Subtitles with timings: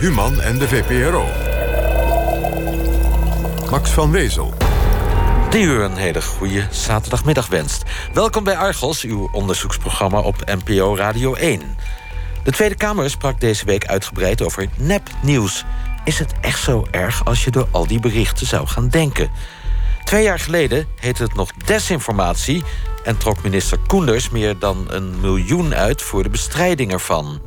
[0.00, 1.26] Human en de VPRO.
[3.70, 4.54] Max van Wezel.
[5.50, 7.82] Die u een hele goede zaterdagmiddag wenst.
[8.12, 11.76] Welkom bij Argos, uw onderzoeksprogramma op NPO Radio 1.
[12.44, 15.64] De Tweede Kamer sprak deze week uitgebreid over nepnieuws.
[16.04, 19.30] Is het echt zo erg als je door al die berichten zou gaan denken?
[20.04, 22.62] Twee jaar geleden heette het nog desinformatie...
[23.04, 26.02] en trok minister Koenders meer dan een miljoen uit...
[26.02, 27.40] voor de bestrijding ervan.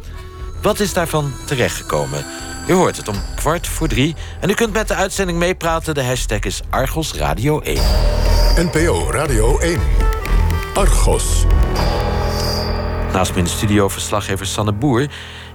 [0.63, 2.25] Wat is daarvan terechtgekomen?
[2.67, 4.15] U hoort het om kwart voor drie.
[4.39, 5.93] En u kunt met de uitzending meepraten.
[5.93, 7.81] De hashtag is Argos Radio 1.
[8.55, 9.79] NPO Radio 1.
[10.73, 11.45] Argos.
[13.13, 15.09] Naast me in de studio verslaggever Sanne Boer.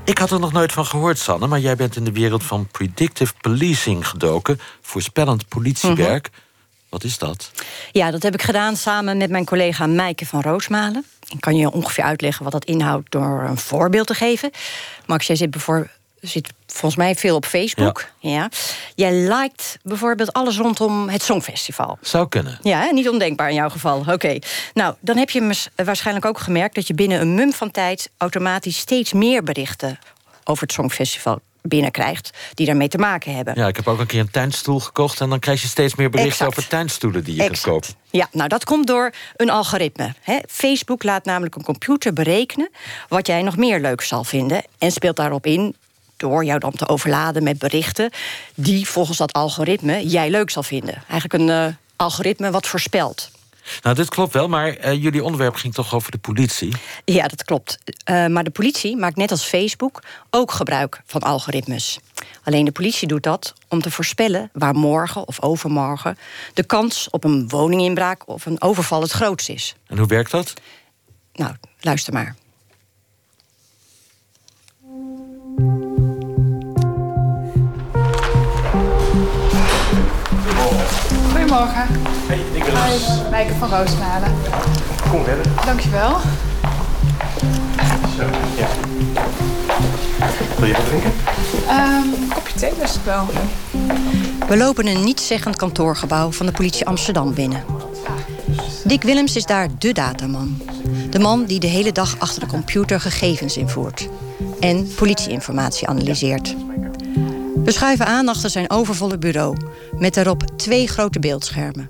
[0.05, 1.47] Ik had er nog nooit van gehoord, Sanne...
[1.47, 4.61] maar jij bent in de wereld van predictive policing gedoken...
[4.81, 6.31] voorspellend politiewerk.
[6.89, 7.51] Wat is dat?
[7.93, 11.05] Ja, dat heb ik gedaan samen met mijn collega Mijke van Roosmalen.
[11.29, 14.51] Ik kan je ongeveer uitleggen wat dat inhoudt door een voorbeeld te geven.
[15.07, 18.09] Max, jij zit bijvoorbeeld zit volgens mij veel op Facebook.
[18.19, 18.49] Ja.
[18.95, 21.99] Jij liked bijvoorbeeld alles rondom het Songfestival.
[22.01, 22.59] Zou kunnen.
[22.63, 24.05] Ja, niet ondenkbaar in jouw geval.
[24.09, 24.39] Oké.
[24.75, 26.75] Nou, dan heb je waarschijnlijk ook gemerkt...
[26.75, 29.99] dat je binnen een mum van tijd automatisch steeds meer berichten...
[30.45, 33.55] over het Songfestival binnenkrijgt die daarmee te maken hebben.
[33.57, 35.21] Ja, ik heb ook een keer een tuinstoel gekocht...
[35.21, 37.61] en dan krijg je steeds meer berichten over tuinstoelen die je exact.
[37.63, 37.95] kunt kopen.
[38.11, 40.15] Ja, nou dat komt door een algoritme.
[40.49, 42.71] Facebook laat namelijk een computer berekenen...
[43.09, 44.65] wat jij nog meer leuk zal vinden...
[44.79, 45.77] en speelt daarop in
[46.17, 48.11] door jou dan te overladen met berichten
[48.55, 51.03] die volgens dat algoritme jij leuk zal vinden.
[51.09, 53.31] Eigenlijk een uh, algoritme wat voorspelt.
[53.83, 56.73] Nou, dit klopt wel, maar uh, jullie onderwerp ging toch over de politie?
[57.05, 57.79] Ja, dat klopt.
[58.11, 61.99] Uh, maar de politie maakt net als Facebook ook gebruik van algoritmes.
[62.43, 66.19] Alleen de politie doet dat om te voorspellen waar morgen of overmorgen
[66.55, 69.75] de kans op een woninginbraak of een overval het grootst is.
[69.87, 70.55] En hoe werkt dat?
[71.33, 72.37] Nou, luister maar.
[81.49, 81.87] Goedemorgen.
[82.27, 84.35] Hey, ik ben Wijken van Roosmalen.
[85.11, 85.47] Kom verder.
[85.65, 86.17] Dankjewel.
[88.17, 88.25] Zo,
[88.57, 88.69] ja.
[90.59, 91.13] Wil je wat drinken?
[91.71, 93.27] Um, een kopje thee best wel.
[94.49, 97.65] We lopen een nietszeggend kantoorgebouw van de politie Amsterdam binnen.
[98.85, 100.59] Dick Willems is daar de dataman.
[101.11, 104.09] De man die de hele dag achter de computer gegevens invoert.
[104.61, 106.55] En politieinformatie analyseert.
[107.65, 109.57] We schuiven aan achter zijn overvolle bureau...
[109.97, 111.89] met daarop twee grote beeldschermen.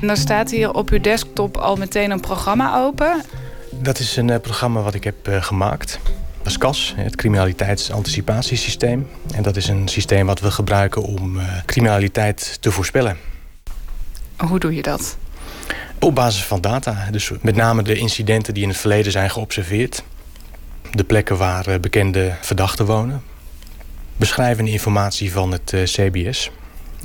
[0.00, 3.22] En dan staat hier op uw desktop al meteen een programma open.
[3.70, 5.98] Dat is een uh, programma wat ik heb uh, gemaakt.
[6.38, 9.08] Dat is CAS, het criminaliteitsanticipatiesysteem.
[9.34, 13.16] En dat is een systeem wat we gebruiken om uh, criminaliteit te voorspellen.
[14.36, 15.16] Hoe doe je dat?
[15.98, 17.08] Op basis van data.
[17.10, 20.02] Dus met name de incidenten die in het verleden zijn geobserveerd.
[20.90, 23.22] De plekken waar bekende verdachten wonen
[24.16, 26.50] beschrijvende informatie van het uh, CBS.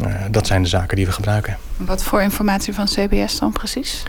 [0.01, 1.57] Uh, dat zijn de zaken die we gebruiken.
[1.77, 4.03] Wat voor informatie van CBS dan precies?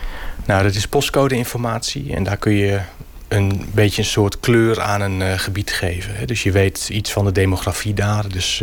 [0.47, 2.15] Nou, dat is postcode-informatie.
[2.15, 2.81] En daar kun je
[3.29, 6.27] een beetje een soort kleur aan een uh, gebied geven.
[6.27, 8.29] Dus je weet iets van de demografie daar.
[8.29, 8.63] Dus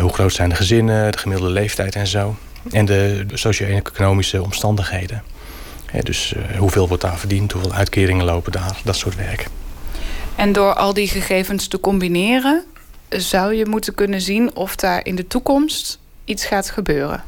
[0.00, 2.36] hoe groot zijn de gezinnen, de gemiddelde leeftijd en zo.
[2.70, 5.22] En de socio-economische omstandigheden.
[6.02, 9.46] Dus hoeveel wordt daar verdiend, hoeveel uitkeringen lopen daar, dat soort werk.
[10.36, 12.64] En door al die gegevens te combineren
[13.08, 17.24] zou je moeten kunnen zien of daar in de toekomst iets gaat gebeuren?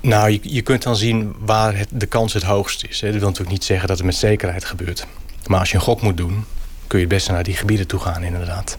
[0.00, 3.00] Nou, je, je kunt dan zien waar het, de kans het hoogst is.
[3.00, 3.06] Hè.
[3.10, 5.06] Dat wil natuurlijk niet zeggen dat het met zekerheid gebeurt.
[5.46, 6.44] Maar als je een gok moet doen,
[6.86, 8.78] kun je het beste naar die gebieden toe gaan, inderdaad.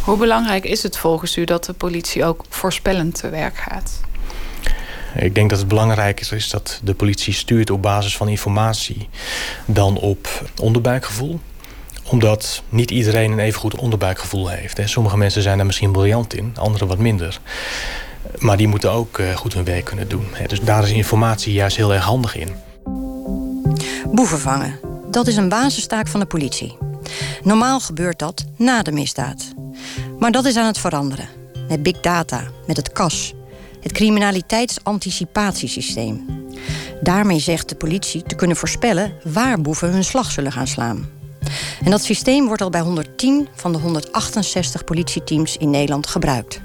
[0.00, 4.00] Hoe belangrijk is het volgens u dat de politie ook voorspellend te werk gaat?
[5.14, 9.08] Ik denk dat het belangrijk is dat de politie stuurt op basis van informatie
[9.66, 11.40] dan op onderbuikgevoel
[12.10, 14.80] omdat niet iedereen een even goed onderbuikgevoel heeft.
[14.84, 17.40] Sommige mensen zijn daar misschien briljant in, anderen wat minder.
[18.38, 20.26] Maar die moeten ook eh, goed hun werk kunnen doen.
[20.46, 22.48] Dus daar is informatie juist heel erg handig in.
[24.12, 24.78] Boeven vangen,
[25.10, 26.76] dat is een basistaak van de politie.
[27.42, 29.52] Normaal gebeurt dat na de misdaad.
[30.18, 31.28] Maar dat is aan het veranderen.
[31.68, 33.34] Met big data, met het CAS,
[33.80, 36.24] het criminaliteitsanticipatiesysteem.
[37.00, 41.19] Daarmee zegt de politie te kunnen voorspellen waar boeven hun slag zullen gaan slaan.
[41.84, 46.60] En dat systeem wordt al bij 110 van de 168 politieteams in Nederland gebruikt.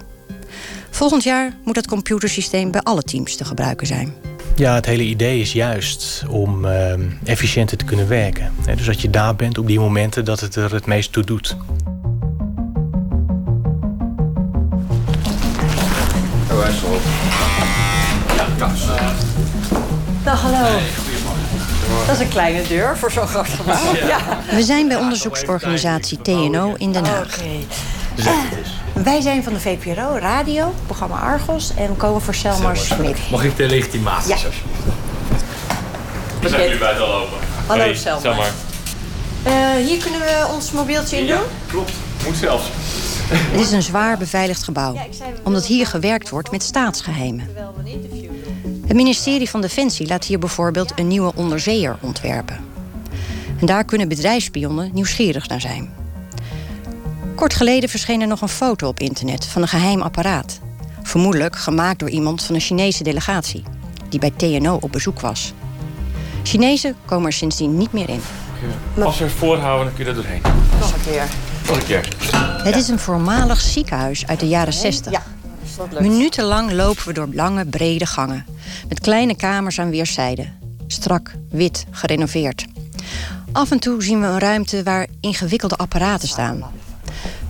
[0.89, 4.13] Volgend jaar moet het computersysteem bij alle teams te gebruiken zijn.
[4.55, 6.93] Ja, het hele idee is juist om uh,
[7.23, 8.53] efficiënter te kunnen werken.
[8.75, 11.55] Dus dat je daar bent op die momenten dat het er het meest toe doet.
[20.23, 21.04] Dag, hallo.
[22.05, 23.95] Dat is een kleine deur voor zo'n groot gebouw.
[24.07, 24.17] Ja.
[24.51, 27.37] We zijn bij onderzoeksorganisatie TNO in Den Haag.
[27.37, 27.43] Oké.
[28.19, 28.47] Okay.
[29.03, 31.71] Wij zijn van de VPRO Radio, programma Argos.
[31.75, 33.17] En we komen voor Selma Smit.
[33.31, 34.29] Mag ik de legitimatie?
[34.29, 34.37] Ja.
[36.41, 37.37] We zijn jullie buiten al open.
[37.67, 38.19] Hallo, Hey, Selma.
[38.21, 38.43] Selma.
[39.43, 41.37] Eh, hier kunnen we ons mobieltje in doen.
[41.67, 41.91] klopt.
[42.25, 42.63] Moet zelfs.
[43.27, 44.95] Het is een zwaar beveiligd gebouw,
[45.43, 47.49] omdat hier gewerkt wordt met staatsgeheimen.
[48.87, 52.57] Het ministerie van Defensie laat hier bijvoorbeeld een nieuwe onderzeeër ontwerpen.
[53.59, 55.93] En daar kunnen bedrijfsspionnen nieuwsgierig naar zijn.
[57.35, 60.59] Kort geleden verscheen er nog een foto op internet van een geheim apparaat.
[61.03, 63.63] Vermoedelijk gemaakt door iemand van een Chinese delegatie,
[64.09, 65.53] die bij TNO op bezoek was.
[66.43, 68.21] Chinezen komen er sindsdien niet meer in.
[69.03, 70.41] Als we het voorhouden, dan kun je er doorheen.
[70.79, 71.27] Nog een keer.
[71.67, 72.07] Nog een keer.
[72.63, 75.11] Het is een voormalig ziekenhuis uit de jaren 60.
[75.11, 75.21] Ja.
[75.99, 78.45] Minutenlang lopen we door lange, brede gangen.
[78.87, 80.59] Met kleine kamers aan weerszijden.
[80.87, 82.65] Strak, wit, gerenoveerd.
[83.51, 86.63] Af en toe zien we een ruimte waar ingewikkelde apparaten staan.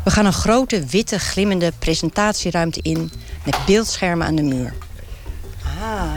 [0.04, 3.12] We gaan een grote, witte, glimmende presentatieruimte in...
[3.45, 4.74] met beeldschermen aan de muur.
[5.81, 6.12] Ah.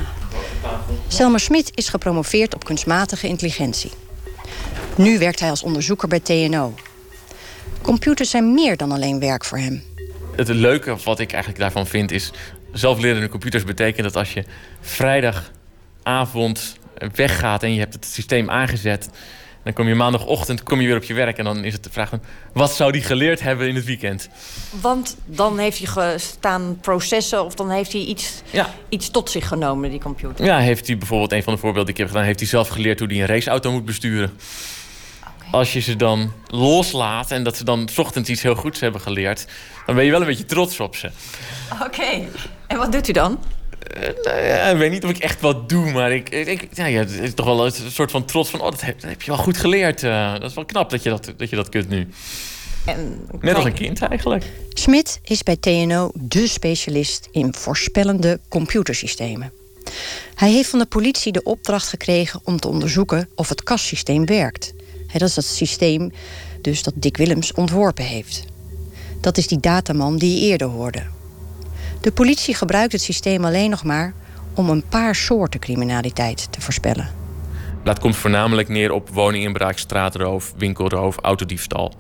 [1.09, 3.91] Selma Smit is gepromoveerd op kunstmatige intelligentie.
[4.97, 6.75] Nu werkt hij als onderzoeker bij TNO.
[7.83, 9.83] Computers zijn meer dan alleen werk voor hem.
[10.39, 12.31] Het leuke wat ik eigenlijk daarvan vind is...
[12.73, 14.45] zelflerende computers betekent dat als je
[14.81, 16.77] vrijdagavond
[17.15, 17.63] weggaat...
[17.63, 19.11] en je hebt het systeem aangezet...
[19.65, 21.39] dan kom je maandagochtend kom je weer op je werk...
[21.39, 22.23] en dan is het de vraag van...
[22.53, 24.29] wat zou die geleerd hebben in het weekend?
[24.81, 28.75] Want dan heeft hij gestaan processen of dan heeft hij iets, Ja.
[28.89, 30.45] iets tot zich genomen, die computer.
[30.45, 32.25] Ja, heeft hij bijvoorbeeld een van de voorbeelden die ik heb gedaan...
[32.27, 34.31] heeft hij zelf geleerd hoe hij een raceauto moet besturen.
[35.51, 39.01] Als je ze dan loslaat en dat ze dan 's ochtends iets heel goeds hebben
[39.01, 39.47] geleerd...
[39.87, 41.11] dan ben je wel een beetje trots op ze.
[41.85, 42.29] Oké.
[42.67, 43.39] En wat doet u dan?
[44.23, 46.99] Nou ja, ik weet niet of ik echt wat doe, maar ik, ik, ja, ja,
[46.99, 48.61] het is toch wel een soort van trots van...
[48.61, 50.03] oh, dat heb, dat heb je wel goed geleerd.
[50.03, 52.09] eh, dat is wel knap dat je dat, dat, je dat kunt nu.
[52.85, 54.45] En, Net als een kind eigenlijk.
[54.69, 59.53] Smit is bij TNO dé specialist in voorspellende computersystemen.
[60.35, 64.75] Hij heeft van de politie de opdracht gekregen om te onderzoeken of het kassysteem werkt.
[65.13, 66.13] Dat is dat systeem
[66.61, 68.45] dus dat Dick Willems ontworpen heeft.
[69.21, 71.03] Dat is die dataman die je eerder hoorde.
[72.01, 74.15] De politie gebruikt het systeem alleen nog maar
[74.55, 77.11] om een paar soorten criminaliteit te voorspellen.
[77.85, 81.93] Dat komt voornamelijk neer op woninginbraak, straatroof, winkelroof, autodiefstal.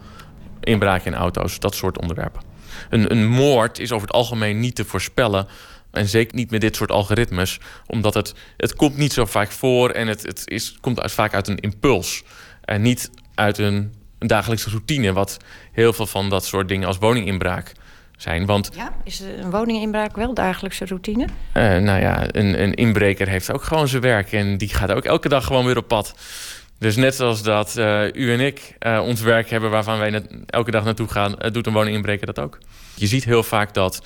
[0.60, 2.42] Inbraak in auto's, dat soort onderwerpen.
[2.90, 5.46] Een, een moord is over het algemeen niet te voorspellen.
[5.90, 7.60] En zeker niet met dit soort algoritmes.
[7.86, 11.48] Omdat het, het komt niet zo vaak voor en het, het is, komt vaak uit
[11.48, 12.22] een impuls.
[12.68, 15.12] En niet uit een, een dagelijkse routine.
[15.12, 15.36] Wat
[15.72, 17.72] heel veel van dat soort dingen als woninginbraak
[18.16, 18.46] zijn.
[18.46, 21.26] Want Ja, is een woninginbraak wel dagelijkse routine?
[21.52, 24.32] eh, nou ja, een, een inbreker heeft ook gewoon zijn werk.
[24.32, 26.14] En die gaat ook elke dag gewoon weer op pad.
[26.78, 30.70] Dus net zoals dat eh, u en ik eh, ons werk hebben waarvan wij elke
[30.70, 32.58] dag naartoe gaan, doet een woninginbreker dat ook.
[32.94, 34.02] Je ziet heel vaak dat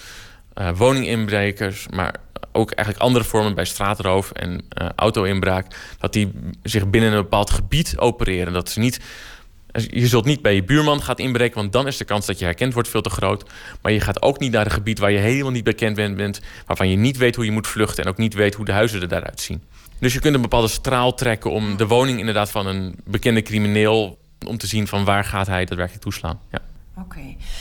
[0.55, 2.15] eh, woninginbrekers, maar
[2.53, 6.33] ook eigenlijk andere vormen bij straatroof en eh auto-inbraak, dat die
[6.63, 8.53] zich binnen een bepaald gebied opereren.
[8.53, 9.01] Dat ze niet.
[9.73, 12.45] Je zult niet bij je buurman gaan inbreken, want dan is de kans dat je
[12.45, 13.51] herkend wordt veel te groot.
[13.83, 16.41] Maar je gaat ook niet naar een gebied waar je helemaal niet bekend bent, bent,
[16.67, 19.01] waarvan je niet weet hoe je moet vluchten en ook niet weet hoe de huizen
[19.01, 19.63] er daaruit zien.
[19.99, 24.19] Dus je kunt een bepaalde straal trekken om de woning inderdaad van een bekende crimineel,
[24.47, 26.41] om te zien van waar gaat hij daadwerkelijk toeslaan.
[26.51, 26.59] Ja.
[26.99, 27.21] Oké.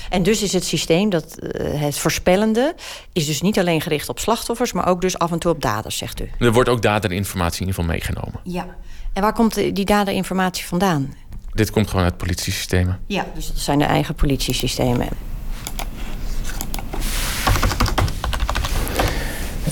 [0.09, 2.75] En dus is het systeem, dat, eh, het voorspellende,
[3.13, 5.97] is dus niet alleen gericht op slachtoffers, maar ook dus af en toe op daders,
[5.97, 6.29] zegt u.
[6.39, 8.39] Er wordt ook daterinformatie in ieder geval meegenomen.
[8.43, 8.75] Ja.
[9.13, 11.13] En waar komt die data-informatie vandaan?
[11.53, 12.99] Dit komt gewoon uit politiesystemen.
[13.07, 15.07] Ja, dus dat zijn de eigen politiesystemen.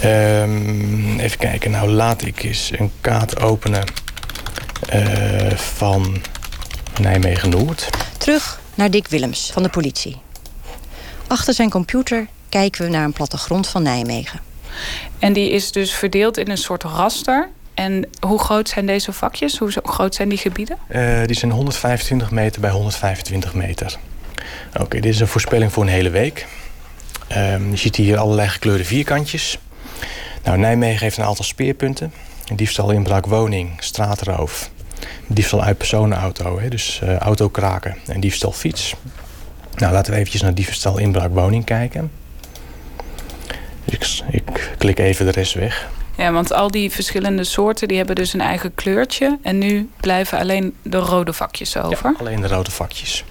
[0.01, 3.83] Ehm, even kijken, nou laat ik eens een kaart openen
[4.89, 6.21] eh, van
[7.01, 7.89] Nijmegen-Noord.
[8.17, 10.17] Terug naar Dick Willems van de politie.
[11.27, 14.39] Achter zijn computer kijken we naar een plattegrond van Nijmegen.
[15.19, 17.49] En die is dus verdeeld in een soort raster.
[17.73, 19.57] En hoe groot zijn deze vakjes?
[19.57, 20.77] Hoe groot zijn die gebieden?
[20.87, 23.97] Eh, die zijn 125 meter bij 125 meter.
[24.79, 26.47] Oké, dit is een voorspelling voor een hele week.
[27.27, 29.57] Ehm, je ziet hier allerlei gekleurde vierkantjes.
[30.43, 32.13] Nou, Nijmegen heeft een aantal speerpunten.
[32.55, 34.71] Diefstal, inbraak, woning, straatroof.
[35.27, 38.95] Diefstal uit personenauto, hè, dus eh, autokraken en diefstal fiets.
[39.75, 42.11] Nou, laten we eventjes naar diefstal, inbraak, woning kijken.
[43.85, 45.89] Dus ik, ik klik even de rest weg.
[46.17, 49.37] Ja, want al die verschillende soorten die hebben dus een eigen kleurtje.
[49.41, 52.09] En nu blijven alleen de rode vakjes over.
[52.09, 53.23] Ja, alleen de rode vakjes.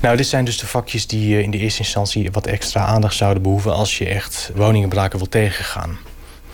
[0.00, 3.16] Nou, dit zijn dus de vakjes die eh, in de eerste instantie wat extra aandacht
[3.16, 5.98] zouden behoeven als je echt woninginbraken wil tegengaan.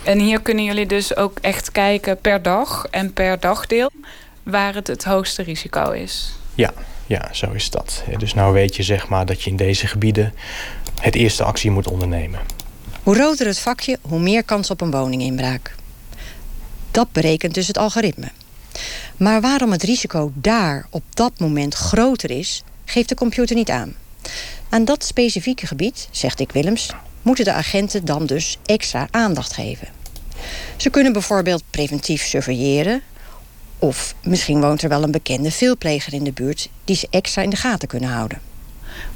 [0.05, 3.91] En hier kunnen jullie dus ook echt kijken per dag en per dagdeel
[4.43, 6.35] waar het het hoogste risico is.
[6.55, 6.73] Ja,
[7.07, 8.03] ja, zo is dat.
[8.19, 10.35] Dus nou weet je zeg maar dat je in deze gebieden
[11.01, 12.41] het eerste actie moet ondernemen.
[13.03, 15.75] Hoe roder het vakje, hoe meer kans op een woninginbraak.
[16.91, 18.29] Dat berekent dus het algoritme.
[19.17, 23.95] Maar waarom het risico daar op dat moment groter is, geeft de computer niet aan.
[24.69, 26.91] Aan dat specifieke gebied, zegt Dick Willems,
[27.25, 29.89] moeten de agenten dan dus extra aandacht geven.
[30.77, 33.03] Ze kunnen bijvoorbeeld preventief surveilleren.
[33.79, 37.51] Of misschien woont er wel een bekende veelpleger in de buurt die ze extra in
[37.51, 38.41] de gaten kunnen houden.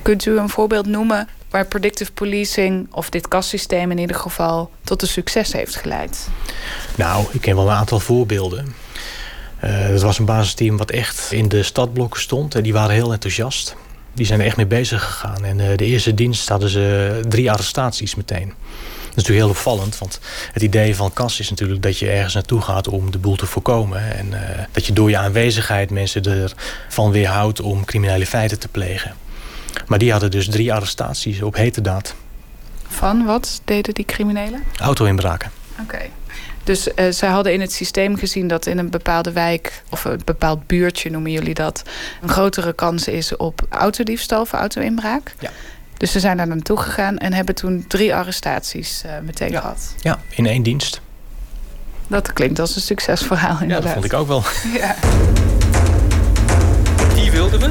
[0.03, 5.03] Kunt u een voorbeeld noemen waar predictive policing, of dit kassysteem in ieder geval, tot
[5.03, 6.29] een succes heeft geleid?
[6.97, 8.75] Nou, ik ken wel een aantal voorbeelden.
[9.65, 12.55] Uh, het was een basisteam wat echt in de stadblokken stond.
[12.55, 13.77] En die waren heel enthousiast.
[14.19, 15.45] Die zijn er echt mee bezig gegaan.
[15.45, 18.47] En uh, de eerste dienst hadden ze drie arrestaties meteen.
[18.49, 20.21] Dat is natuurlijk heel opvallend, want
[20.53, 23.47] het idee van KAS is natuurlijk dat je ergens naartoe gaat om de boel te
[23.47, 24.17] voorkomen.
[24.17, 24.41] En uh,
[24.73, 26.53] dat je door je aanwezigheid mensen
[26.87, 29.15] ervan weerhoudt om criminele feiten te plegen.
[29.87, 32.15] Maar die hadden dus drie arrestaties op hete daad.
[32.89, 34.63] Van wat deden die criminelen?
[34.77, 35.51] Auto-inbraken.
[35.83, 36.01] Oké.
[36.69, 40.21] Dus uh, zij hadden in het systeem gezien dat in een bepaalde wijk, of een
[40.25, 41.83] bepaald buurtje noemen jullie dat,
[42.23, 45.35] een grotere kans is op autodiefstal of auto-inbraak.
[45.39, 45.51] Ja.
[45.97, 49.61] Dus ze zijn daar naartoe gegaan en hebben toen drie arrestaties uh, meteen ja.
[49.61, 49.95] gehad.
[50.01, 51.01] Ja, in één dienst.
[52.07, 53.79] Dat klinkt als een succesverhaal inderdaad.
[53.79, 54.43] Ja, dat vond ik ook wel.
[54.81, 54.95] Ja.
[57.15, 57.71] Die wilden we.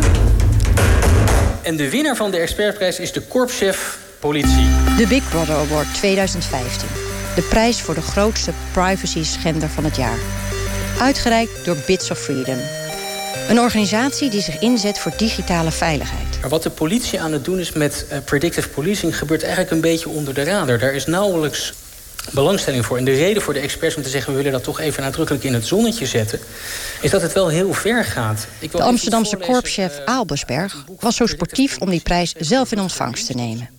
[1.61, 4.67] En de winnaar van de expertprijs is de korpschef politie.
[4.97, 7.06] De Big Brother Award 2015.
[7.37, 10.17] De prijs voor de grootste privacy-schender van het jaar.
[10.99, 12.57] Uitgereikt door Bits of Freedom.
[13.49, 16.39] Een organisatie die zich inzet voor digitale veiligheid.
[16.41, 19.17] Maar wat de politie aan het doen is met uh, predictive policing...
[19.17, 20.79] gebeurt eigenlijk een beetje onder de radar.
[20.79, 21.73] Daar is nauwelijks
[22.31, 22.97] belangstelling voor.
[22.97, 24.31] En de reden voor de experts om te zeggen...
[24.31, 26.39] we willen dat toch even nadrukkelijk in het zonnetje zetten...
[27.01, 28.47] is dat het wel heel ver gaat.
[28.59, 31.77] Ik wil de Amsterdamse korpschef Aalbersberg was zo sportief...
[31.77, 33.69] om die prijs zelf in ontvangst te nemen.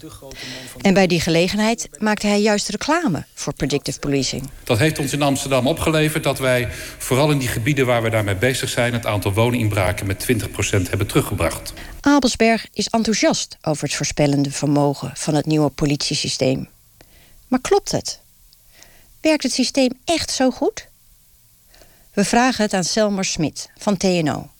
[0.81, 4.51] En bij die gelegenheid maakte hij juist reclame voor predictive policing.
[4.65, 6.69] Dat heeft ons in Amsterdam opgeleverd dat wij...
[6.99, 8.93] vooral in die gebieden waar we daarmee bezig zijn...
[8.93, 11.73] het aantal woninginbraken met 20% hebben teruggebracht.
[12.01, 15.11] Aalbersberg is enthousiast over het voorspellende vermogen...
[15.15, 16.69] van het nieuwe politiesysteem.
[17.49, 18.21] Maar klopt het?
[19.21, 20.89] Werkt het systeem echt zo goed?
[22.13, 24.51] We vragen het aan Selmer Smit van TNO.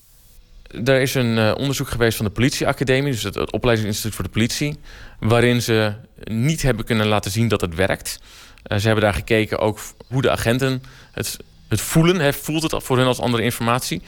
[0.85, 4.31] Er is een uh, onderzoek geweest van de politieacademie, dus het, het, opleidingsinstituut voor de
[4.31, 4.79] politie,
[5.21, 5.93] waarin ze
[6.25, 8.19] niet hebben kunnen laten zien dat het werkt.
[8.67, 11.37] Uh, ze hebben daar gekeken ook hoe de agenten het,
[11.69, 12.21] het voelen.
[12.21, 14.03] He, voelt het voor hen als andere informatie?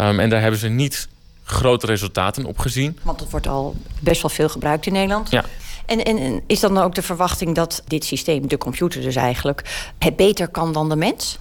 [0.00, 1.08] Um, en daar hebben ze niet
[1.44, 2.98] grote resultaten op gezien.
[3.02, 5.30] Want het wordt al best wel veel gebruikt in Nederland.
[5.30, 5.44] Ja.
[5.86, 9.90] En, en, en, is dan ook de verwachting dat dit systeem, de computer dus eigenlijk,
[9.98, 11.38] het beter kan dan de mens?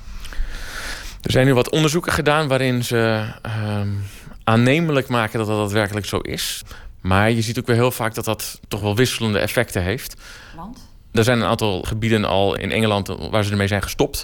[1.21, 3.25] Er zijn nu wat onderzoeken gedaan waarin ze
[3.77, 4.03] um,
[4.43, 6.61] aannemelijk maken dat dat daadwerkelijk zo is.
[7.01, 10.15] Maar je ziet ook weer heel vaak dat dat toch wel wisselende effecten heeft.
[10.55, 10.87] Want?
[11.11, 14.23] Er zijn een aantal gebieden al in Engeland waar ze ermee zijn gestopt.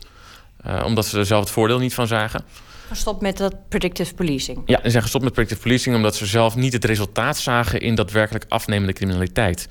[0.68, 2.44] Uh, omdat ze er zelf het voordeel niet van zagen.
[2.88, 4.62] Gestopt met dat predictive policing?
[4.66, 7.96] Ja, ze zijn gestopt met predictive policing omdat ze zelf niet het resultaat zagen in
[7.96, 9.68] daadwerkelijk afnemende criminaliteit.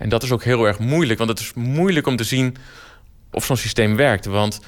[0.00, 2.56] En dat is ook heel erg moeilijk, want het is moeilijk om te zien
[3.30, 4.24] of zo'n systeem werkt.
[4.24, 4.60] Want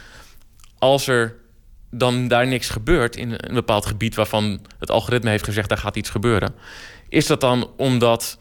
[0.78, 1.36] als er
[1.90, 5.96] dan daar niks gebeurt in een bepaald gebied waarvan het algoritme heeft gezegd daar gaat
[5.96, 6.54] iets gebeuren,
[7.08, 8.38] is dat dan omdat,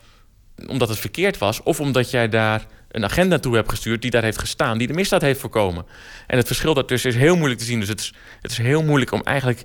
[0.67, 4.23] omdat het verkeerd was of omdat jij daar een agent naartoe hebt gestuurd die daar
[4.23, 5.85] heeft gestaan, die de misdaad heeft voorkomen.
[6.27, 7.79] En het verschil daartussen is heel moeilijk te zien.
[7.79, 9.61] Dus het is, het is heel moeilijk om eigenlijk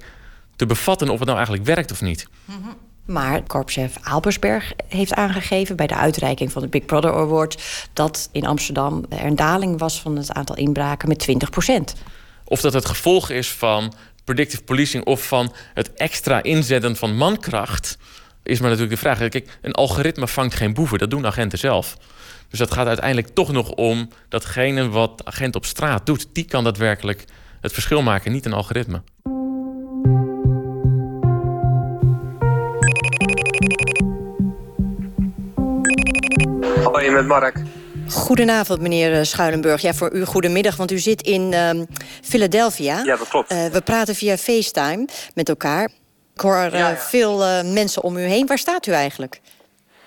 [0.57, 2.29] te bevatten of het nou eigenlijk werkt of niet.
[2.45, 2.77] Mm-hmm.
[3.07, 8.47] Maar korpschef Albersberg heeft aangegeven bij de uitreiking van de Big Brother Award dat in
[8.47, 11.27] Amsterdam er een daling was van het aantal inbraken met
[11.97, 12.01] 20%
[12.45, 13.93] Of dat het gevolg is van
[14.25, 17.99] predictive policing of van het extra inzetten van mankracht,
[18.43, 19.29] is maar natuurlijk de vraag.
[19.29, 21.97] Kijk, een algoritme vangt geen boeven, dat doen agenten zelf.
[22.49, 26.27] Dus dat gaat uiteindelijk toch nog om datgene wat agent op straat doet.
[26.33, 27.25] Die kan daadwerkelijk
[27.61, 29.03] het verschil maken, niet een algoritme.
[36.97, 37.57] Met Mark.
[38.11, 39.81] Goedenavond, meneer Schuilenburg.
[39.81, 41.87] Ja, voor u goedemiddag, want u zit in um,
[42.23, 43.03] Philadelphia.
[43.05, 43.53] Ja, dat klopt.
[43.53, 45.85] Uh, we praten via FaceTime met elkaar.
[46.35, 46.97] Ik hoor ja, ja.
[46.97, 48.47] veel uh, mensen om u heen.
[48.47, 49.41] Waar staat u eigenlijk?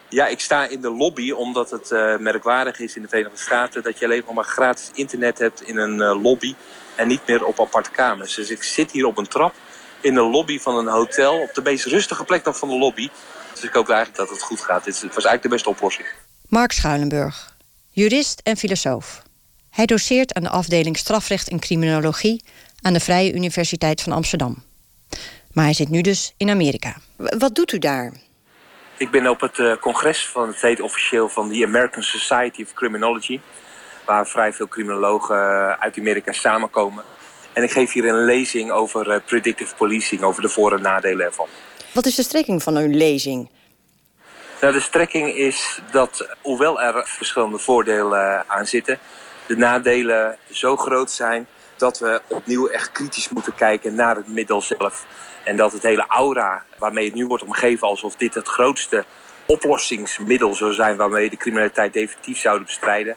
[0.09, 3.83] Ja, ik sta in de lobby omdat het merkwaardig is in de Verenigde Staten...
[3.83, 6.55] dat je alleen nog maar gratis internet hebt in een lobby
[6.95, 8.35] en niet meer op aparte kamers.
[8.35, 9.53] Dus ik zit hier op een trap
[10.01, 11.41] in de lobby van een hotel...
[11.41, 13.09] op de meest rustige plek dan van de lobby.
[13.53, 14.83] Dus ik hoop eigenlijk dat het goed gaat.
[14.83, 16.07] Dit was eigenlijk de beste oplossing.
[16.49, 17.55] Mark Schuilenburg,
[17.89, 19.21] jurist en filosoof.
[19.69, 22.43] Hij doseert aan de afdeling strafrecht en criminologie...
[22.81, 24.63] aan de Vrije Universiteit van Amsterdam.
[25.51, 26.95] Maar hij zit nu dus in Amerika.
[27.15, 28.13] Wat doet u daar?
[28.97, 32.73] Ik ben op het uh, congres van het heet officieel van de American Society of
[32.73, 33.39] Criminology.
[34.05, 37.03] Waar vrij veel criminologen uit Amerika samenkomen.
[37.53, 41.25] En ik geef hier een lezing over uh, predictive policing, over de voor- en nadelen
[41.25, 41.47] ervan.
[41.93, 43.49] Wat is de strekking van uw lezing?
[44.61, 48.99] Nou, de strekking is dat, hoewel er verschillende voordelen aan zitten,
[49.47, 51.47] de nadelen zo groot zijn
[51.77, 55.05] dat we opnieuw echt kritisch moeten kijken naar het middel zelf.
[55.43, 59.05] En dat het hele aura waarmee het nu wordt omgeven alsof dit het grootste
[59.45, 63.15] oplossingsmiddel zou zijn waarmee de criminaliteit definitief zouden bestrijden,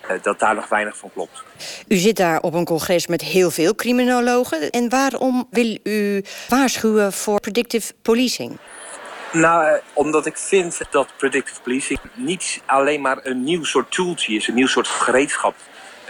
[0.00, 1.42] eh, dat daar nog weinig van klopt.
[1.88, 4.70] U zit daar op een congres met heel veel criminologen.
[4.70, 8.58] En waarom wil u waarschuwen voor predictive policing?
[9.32, 14.34] Nou, eh, omdat ik vind dat predictive policing niet alleen maar een nieuw soort tooltje
[14.34, 15.54] is, een nieuw soort gereedschap.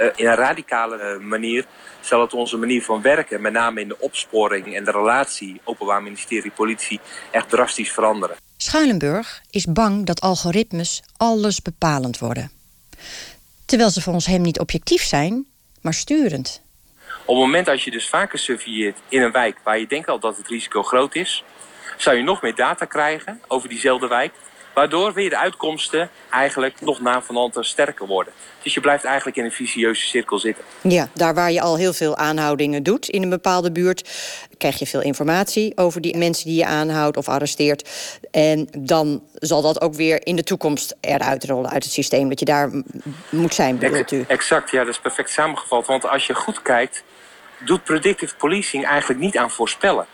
[0.00, 1.64] Uh, in een radicale manier
[2.00, 6.02] zal het onze manier van werken, met name in de opsporing en de relatie Openbaar
[6.02, 7.00] Ministerie-politie,
[7.30, 8.36] echt drastisch veranderen.
[8.56, 12.50] Schuilenburg is bang dat algoritmes alles bepalend worden.
[13.66, 15.46] Terwijl ze volgens hem niet objectief zijn,
[15.80, 16.62] maar sturend.
[17.24, 20.18] Op het moment dat je dus vaker surveilleert in een wijk waar je denkt al
[20.18, 21.44] dat het risico groot is,
[21.96, 24.32] zou je nog meer data krijgen over diezelfde wijk.
[24.74, 28.32] Waardoor weer de uitkomsten eigenlijk nog na van sterker worden.
[28.62, 30.64] Dus je blijft eigenlijk in een vicieuze cirkel zitten.
[30.80, 34.10] Ja, daar waar je al heel veel aanhoudingen doet in een bepaalde buurt...
[34.58, 37.90] krijg je veel informatie over die mensen die je aanhoudt of arresteert.
[38.30, 42.28] En dan zal dat ook weer in de toekomst eruit rollen uit het systeem.
[42.28, 42.70] Dat je daar
[43.30, 44.24] moet zijn, bedoelt u?
[44.28, 45.86] Exact, ja, dat is perfect samengevat.
[45.86, 47.02] Want als je goed kijkt,
[47.58, 50.06] doet predictive policing eigenlijk niet aan voorspellen.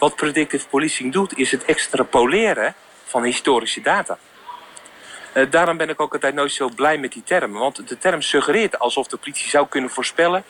[0.00, 4.18] Wat predictive policing doet, is het extrapoleren van historische data.
[5.34, 7.52] Uh, daarom ben ik ook altijd nooit zo blij met die term.
[7.52, 10.44] Want de term suggereert alsof de politie zou kunnen voorspellen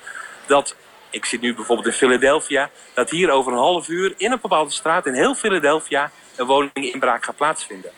[0.46, 0.76] dat.
[1.10, 2.70] Ik zit nu bijvoorbeeld in Philadelphia.
[2.94, 7.24] Dat hier over een half uur in een bepaalde straat in heel Philadelphia een woninginbraak
[7.24, 7.90] gaat plaatsvinden.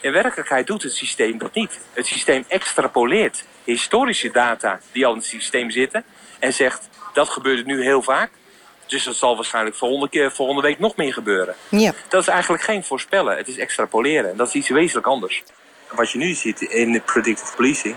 [0.00, 1.80] In werkelijkheid doet het systeem dat niet.
[1.92, 6.04] Het systeem extrapoleert historische data die al in het systeem zitten.
[6.38, 8.30] En zegt dat gebeurt nu heel vaak.
[8.94, 11.54] Dus dat zal waarschijnlijk volgende, keer, volgende week nog meer gebeuren.
[11.68, 11.92] Ja.
[12.08, 13.36] Dat is eigenlijk geen voorspellen.
[13.36, 14.30] Het is extrapoleren.
[14.30, 15.42] En dat is iets wezenlijk anders.
[15.90, 17.96] Wat je nu ziet in predictive policing...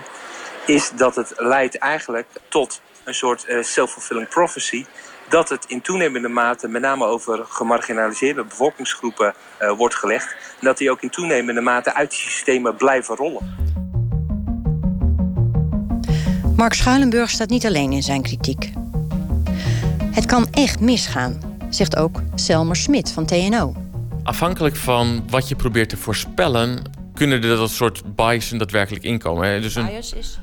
[0.66, 4.86] is dat het leidt eigenlijk tot een soort uh, self-fulfilling prophecy...
[5.30, 10.32] dat het in toenemende mate met name over gemarginaliseerde bevolkingsgroepen uh, wordt gelegd...
[10.32, 13.56] en dat die ook in toenemende mate uit die systemen blijven rollen.
[16.56, 18.72] Mark Schuilenburg staat niet alleen in zijn kritiek.
[20.18, 23.76] Het kan echt misgaan, zegt ook Selmer Smit van TNO.
[24.24, 26.82] Afhankelijk van wat je probeert te voorspellen,
[27.14, 29.62] kunnen er dat soort biasen daadwerkelijk inkomen.
[29.62, 29.90] Dus een,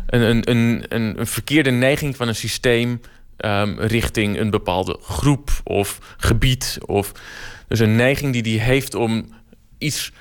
[0.07, 3.01] een, een, een, een, verkeerde neiging van een systeem
[3.39, 6.79] um, richting een bepaalde groep of gebied.
[6.87, 7.13] Of,
[7.69, 9.29] dus een neiging die die heeft om
[9.79, 10.13] iets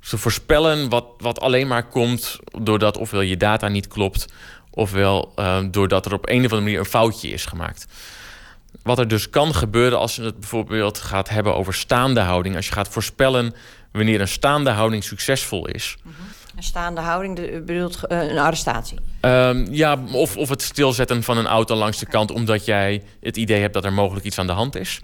[0.00, 4.26] te voorspellen wat, wat alleen maar komt doordat ofwel je data niet klopt,
[4.70, 7.86] ofwel um, doordat er op een of andere manier een foutje is gemaakt.
[8.82, 12.56] Wat er dus kan gebeuren als je het bijvoorbeeld gaat hebben over staande houding.
[12.56, 13.54] Als je gaat voorspellen
[13.92, 15.96] wanneer een staande houding succesvol is.
[16.02, 16.14] Mhm.
[16.56, 18.98] Een staande houding bedoelt uh, een arrestatie?
[19.20, 22.30] Um, ja, of, of het stilzetten van een auto langs de kant...
[22.30, 25.00] omdat jij het idee hebt dat er mogelijk iets aan de hand is.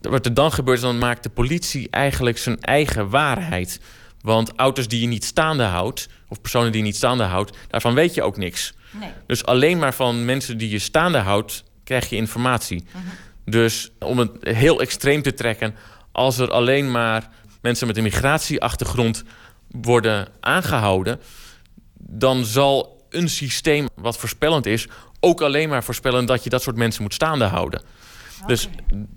[0.00, 3.80] Wat er dan gebeurt, dan maakt de politie eigenlijk zijn eigen waarheid.
[4.20, 6.08] Want auto's die je niet staande houdt...
[6.28, 7.56] of personen die je niet staande houdt...
[7.68, 8.74] daarvan weet je ook niks.
[8.90, 9.10] Nee.
[9.26, 12.84] Dus alleen maar van mensen die je staande houdt krijg je informatie.
[13.44, 15.74] Dus om het heel extreem te trekken,
[16.12, 17.28] als er alleen maar
[17.62, 19.24] mensen met een migratieachtergrond
[19.70, 21.20] worden aangehouden,
[21.98, 24.88] dan zal een systeem wat voorspellend is,
[25.20, 27.82] ook alleen maar voorspellen dat je dat soort mensen moet staande houden.
[28.46, 28.68] Dus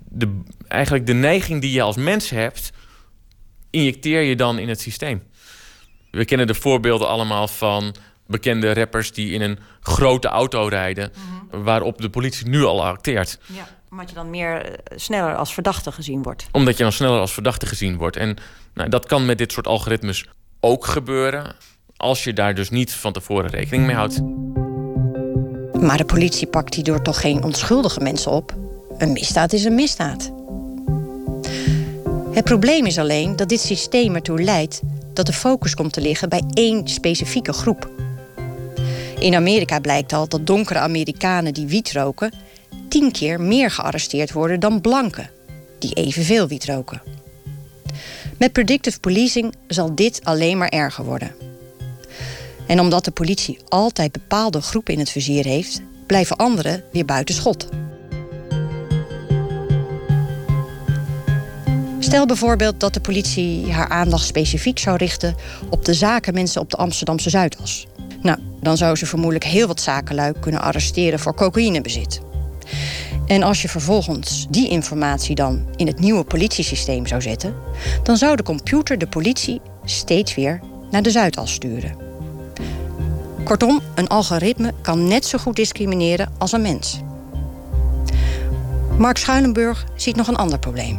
[0.08, 2.70] de, eigenlijk de neiging die je als mens hebt,
[3.70, 5.22] injecteer je dan in het systeem.
[6.10, 7.94] We kennen de voorbeelden allemaal van
[8.26, 11.62] bekende rappers die in een grote auto rijden, mhm.
[11.62, 13.38] waarop de politie nu al acteert.
[13.46, 16.46] Ja, omdat je dan meer eh, sneller als verdachte gezien wordt.
[16.50, 18.16] Omdat je dan sneller als verdachte gezien wordt.
[18.16, 18.36] En
[18.74, 20.28] nou, dat kan met dit soort algoritmes
[20.60, 21.54] ook gebeuren,
[21.96, 24.20] als je daar dus niet van tevoren rekening mee houdt.
[25.82, 28.54] Maar de politie pakt hierdoor toch geen onschuldige mensen op.
[28.98, 30.32] Een misdaad is een misdaad.
[32.32, 34.80] Het probleem is alleen dat dit systeem ertoe leidt
[35.12, 37.88] dat de focus komt te liggen bij één specifieke groep.
[39.18, 42.32] In Amerika blijkt al dat donkere Amerikanen die wiet roken...
[42.88, 45.30] tien keer meer gearresteerd worden dan blanken...
[45.78, 47.02] die evenveel wiet roken.
[48.38, 51.32] Met predictive policing zal dit alleen maar erger worden.
[52.66, 55.82] En omdat de politie altijd bepaalde groepen in het vizier heeft...
[56.06, 57.68] blijven anderen weer buiten schot.
[61.98, 65.34] Stel bijvoorbeeld dat de politie haar aandacht specifiek zou richten
[65.70, 67.86] op de zakenmensen op de Amsterdamse Zuidas.
[68.22, 72.20] Nou, dan zou ze vermoedelijk heel wat zakenlui kunnen arresteren voor cocaïnebezit.
[73.26, 77.54] En als je vervolgens die informatie dan in het nieuwe politiesysteem zou zetten,
[78.02, 81.96] dan zou de computer de politie steeds weer naar de Zuidas sturen.
[83.44, 87.00] Kortom, een algoritme kan net zo goed discrimineren als een mens.
[88.98, 90.98] Mark Schuilenburg ziet nog een ander probleem.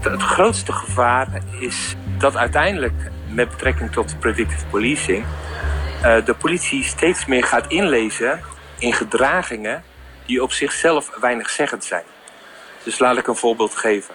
[0.00, 5.24] Het grootste gevaar is dat uiteindelijk met betrekking tot predictive policing
[6.02, 8.40] de politie steeds meer gaat inlezen
[8.78, 9.84] in gedragingen
[10.26, 12.04] die op zichzelf weinig zeggend zijn.
[12.82, 14.14] Dus laat ik een voorbeeld geven.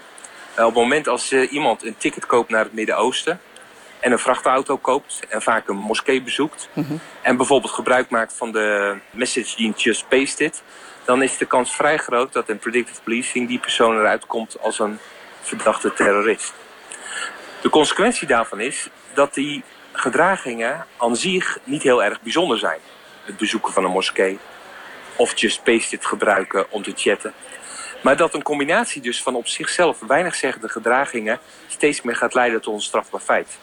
[0.57, 3.39] Uh, op het moment als uh, iemand een ticket koopt naar het Midden-Oosten
[3.99, 6.99] en een vrachtauto koopt en vaak een moskee bezoekt mm -hmm.
[7.21, 10.63] en bijvoorbeeld gebruik maakt van de message dienst Just Paste It,
[11.05, 14.79] dan is de kans vrij groot dat in predictive policing die persoon eruit komt als
[14.79, 14.99] een
[15.41, 16.53] verdachte terrorist.
[17.61, 19.63] De consequentie daarvan is dat die
[20.01, 22.79] gedragingen aan zich niet heel erg bijzonder zijn.
[23.25, 24.39] Het bezoeken van een moskee
[25.15, 27.33] of just it gebruiken om te chatten.
[28.03, 32.61] Maar dat een combinatie dus van op zichzelf weinig zeggende gedragingen steeds meer gaat leiden
[32.61, 33.57] tot een strafbaar feit.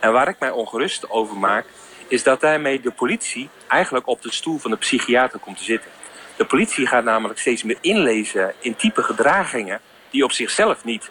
[0.00, 1.66] En waar ik mij ongerust over maak,
[2.08, 5.90] is dat daarmee de politie eigenlijk op de stoel van de psychiater komt te zitten.
[6.36, 11.10] De politie gaat namelijk steeds meer inlezen in type gedragingen die op zichzelf niet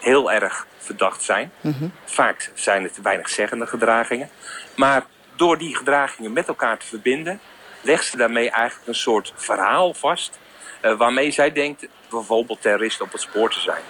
[0.00, 1.52] heel erg verdacht zijn.
[1.60, 4.30] Mm Vaak zijn het weinig zeggende gedragingen.
[4.76, 5.04] Maar
[5.36, 7.40] door die gedragingen met elkaar te verbinden,
[7.80, 10.38] legt ze daarmee eigenlijk een soort verhaal vast.
[10.82, 13.82] Uh, waarmee zij denkt bijvoorbeeld terroristen op het spoor te zijn.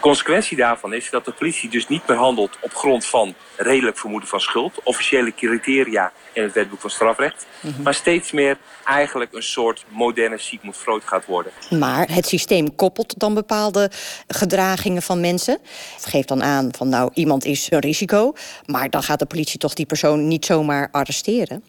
[0.00, 4.28] Consequentie daarvan is dat de politie dus niet meer handelt op grond van redelijk vermoeden
[4.28, 7.82] van schuld, officiële criteria in het wetboek van strafrecht, mm -hmm.
[7.82, 11.52] maar steeds meer eigenlijk een soort moderne Sigmund Freud gaat worden.
[11.78, 13.90] Maar het systeem koppelt dan bepaalde
[14.26, 15.58] gedragingen van mensen.
[15.94, 18.32] Het geeft dan aan van nou iemand is een risico,
[18.66, 21.64] maar dan gaat de politie toch die persoon niet zomaar arresteren.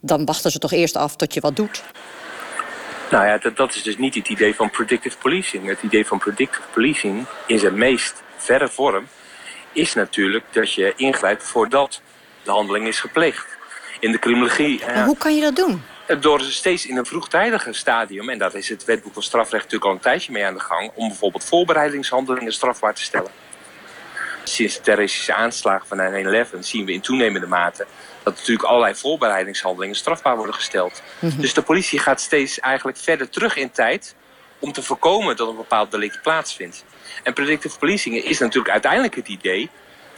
[0.00, 1.82] Dan wachten ze toch eerst af tot je wat doet.
[3.14, 5.66] Nou ja, dat, dat is dus niet het idee van predictive policing.
[5.66, 9.06] Het idee van predictive policing in zijn meest verre vorm
[9.72, 12.00] is natuurlijk dat je ingrijpt voordat
[12.42, 13.46] de handeling is gepleegd.
[14.00, 14.80] In de criminologie.
[14.86, 15.82] Maar hoe kan je dat doen?
[16.20, 19.96] Door steeds in een vroegtijdiger stadium, en daar is het wetboek van strafrecht natuurlijk al
[19.96, 23.30] een tijdje mee aan de gang, om bijvoorbeeld voorbereidingshandelingen strafbaar te stellen.
[24.44, 27.86] Sinds de terroristische aanslagen van 9-11 zien we in toenemende mate
[28.24, 31.02] dat natuurlijk allerlei voorbereidingshandelingen strafbaar worden gesteld.
[31.18, 31.40] Mm -hmm.
[31.40, 34.14] Dus de politie gaat steeds eigenlijk verder terug in tijd
[34.58, 36.84] om te voorkomen dat een bepaald delict plaatsvindt.
[37.22, 39.70] En predictive policing is natuurlijk uiteindelijk het idee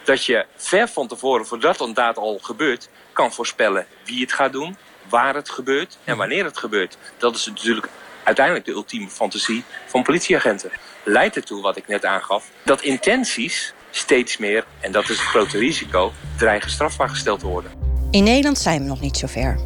[0.05, 4.53] dat je ver van tevoren, voordat een daad al gebeurt, kan voorspellen wie het gaat
[4.53, 4.77] doen,
[5.09, 6.99] waar het gebeurt en wanneer het gebeurt.
[7.19, 7.89] Dat is natuurlijk
[8.23, 10.71] uiteindelijk de ultieme fantasie van politieagenten.
[11.05, 15.59] Leidt ertoe, wat ik net aangaf, dat intenties steeds meer, en dat is het grote
[15.59, 17.76] risico, dreigen strafbaar gesteld te worden.
[18.11, 19.59] In Nederland zijn we nog niet zo ver.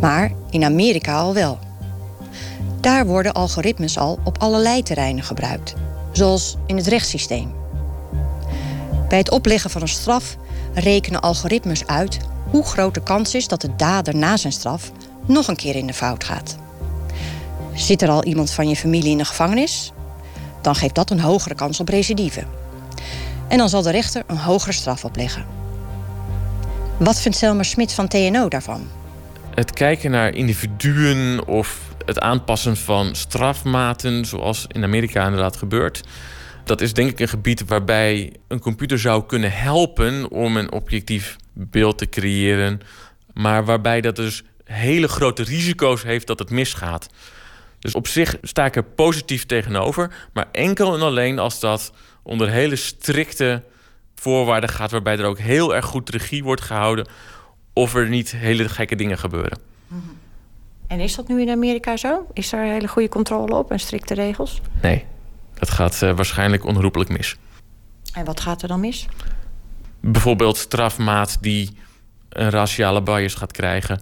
[0.00, 1.58] Maar in Amerika al wel.
[2.80, 5.74] Daar worden algoritmes al op allerlei terreinen gebruikt,
[6.12, 7.52] zoals in het rechtssysteem.
[9.08, 10.36] Bij het opleggen van een straf
[10.74, 12.18] rekenen algoritmes uit
[12.50, 14.92] hoe groot de kans is dat de dader na zijn straf
[15.26, 16.56] nog een keer in de fout gaat.
[17.74, 19.92] Zit er al iemand van je familie in de gevangenis?
[20.60, 22.44] Dan geeft dat een hogere kans op recidive.
[23.48, 25.61] En dan zal de rechter een hogere straf opleggen.
[27.04, 28.88] Wat vindt Selma Smit van TNO daarvan?
[29.54, 36.00] Het kijken naar individuen of het aanpassen van strafmaten, zoals in Amerika inderdaad gebeurt.
[36.64, 41.36] Dat is denk ik een gebied waarbij een computer zou kunnen helpen om een objectief
[41.52, 42.80] beeld te creëren,
[43.32, 47.08] maar waarbij dat dus hele grote risico's heeft dat het misgaat.
[47.78, 52.50] Dus op zich sta ik er positief tegenover, maar enkel en alleen als dat onder
[52.50, 53.62] hele strikte
[54.14, 57.06] voorwaarden gaat, waarbij er ook heel erg goed regie wordt gehouden
[57.72, 59.58] of er niet hele gekke dingen gebeuren.
[60.86, 62.26] En is dat nu in Amerika zo?
[62.32, 64.60] Is daar hele goede controle op en strikte regels?
[64.82, 65.04] Nee,
[65.54, 67.36] dat gaat uh, waarschijnlijk onherroepelijk mis.
[68.12, 69.06] En wat gaat er dan mis?
[70.00, 71.76] Bijvoorbeeld strafmaat die
[72.28, 74.00] een raciale bias gaat krijgen.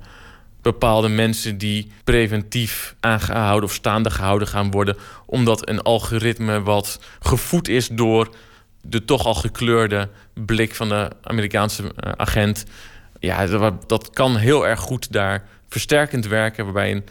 [0.63, 4.97] Bepaalde mensen die preventief aangehouden of staande gehouden gaan worden,
[5.27, 8.35] omdat een algoritme wat gevoed is door
[8.83, 12.65] de toch al gekleurde blik van de Amerikaanse uh, agent.
[13.19, 16.65] Ja, dat, dat, kan heel erg goed daar versterkend werken.
[16.65, 17.05] Waarbij, een,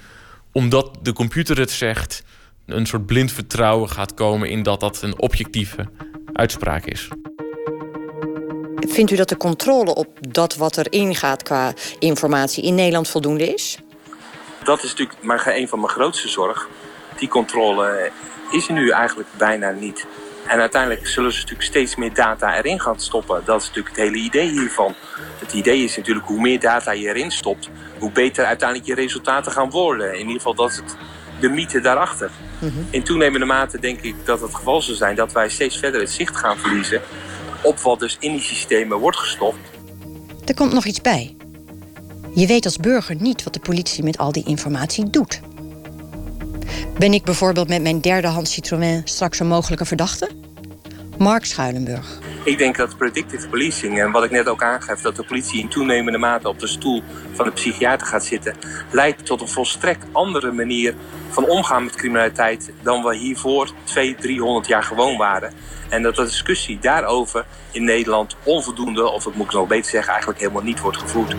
[0.51, 2.23] omdat de computer het zegt,
[2.65, 5.86] een soort blind vertrouwen gaat komen in dat dat een objectieve
[6.34, 7.08] uitspraak is.
[8.75, 13.53] Vindt u dat de controle op dat wat erin gaat qua informatie in Nederland voldoende
[13.53, 13.77] is?
[14.63, 16.69] Dat is natuurlijk maar een van mijn grootste zorgen.
[17.17, 18.12] Die controle
[18.51, 20.08] is er nu eigenlijk bijna niet.
[20.49, 23.41] En uiteindelijk zullen ze natuurlijk steeds meer data erin gaan stoppen.
[23.45, 24.95] Dat is natuurlijk het hele idee hiervan.
[25.39, 29.51] Het idee is natuurlijk hoe meer data je erin stopt, hoe beter uiteindelijk je resultaten
[29.51, 30.13] gaan worden.
[30.13, 30.97] In ieder geval dat is het,
[31.39, 32.31] de mythe daarachter.
[32.89, 36.12] In toenemende mate denk ik dat het geval zal zijn dat wij steeds verder het
[36.12, 37.01] zicht gaan verliezen
[37.63, 39.57] op wat dus in die systemen wordt gestopt.
[40.45, 41.35] Er komt nog iets bij.
[42.33, 45.41] Je weet als burger niet wat de politie met al die informatie doet.
[46.99, 50.29] Ben ik bijvoorbeeld met mijn derdehands Citroën straks een mogelijke verdachte?
[51.17, 52.19] Mark Schuilenburg.
[52.43, 55.67] Ik denk dat predictive policing, en wat ik net ook aangeef, dat de politie in
[55.69, 58.55] toenemende mate op de stoel van de psychiater gaat zitten,
[58.91, 60.95] leidt tot een volstrekt andere manier
[61.29, 65.53] van omgaan met criminaliteit dan we hiervoor 200, 300 jaar gewoon waren.
[65.89, 70.09] En dat de discussie daarover in Nederland onvoldoende, of dat moet ik nog beter zeggen,
[70.09, 71.35] eigenlijk helemaal niet wordt gevoerd.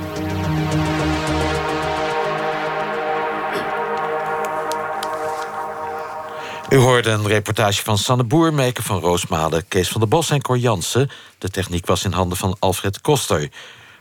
[6.71, 10.59] U hoorde een reportage van Sanne Boermeker van Roosmalen, Kees van der Bos en Cor
[10.59, 11.11] Jansen.
[11.39, 13.49] De techniek was in handen van Alfred Koster.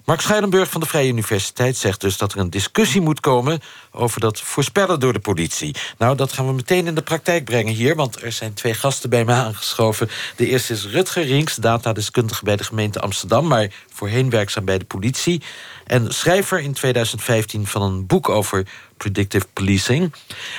[0.06, 3.60] Mark Scheidenburg van de Vrije Universiteit zegt dus dat er een discussie moet komen
[3.92, 5.76] over dat voorspellen door de politie.
[5.98, 9.10] Nou, dat gaan we meteen in de praktijk brengen hier, want er zijn twee gasten
[9.10, 10.10] bij me aangeschoven.
[10.36, 14.86] De eerste is Rutger Rinks, datadeskundige bij de gemeente Amsterdam, maar voorheen werkzaam bij de
[14.86, 15.42] politie.
[15.86, 20.14] En schrijver in 2015 van een boek over predictive policing.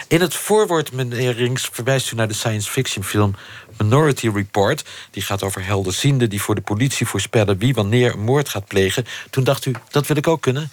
[0.08, 3.34] In het voorwoord, meneer Rinks, verwijst u naar de science fiction film
[3.78, 4.84] Minority Report.
[5.10, 9.04] Die gaat over helderzienden die voor de politie voorspellen wie wanneer een moord gaat plegen.
[9.30, 10.70] Toen dacht u, dat wil ik ook kunnen?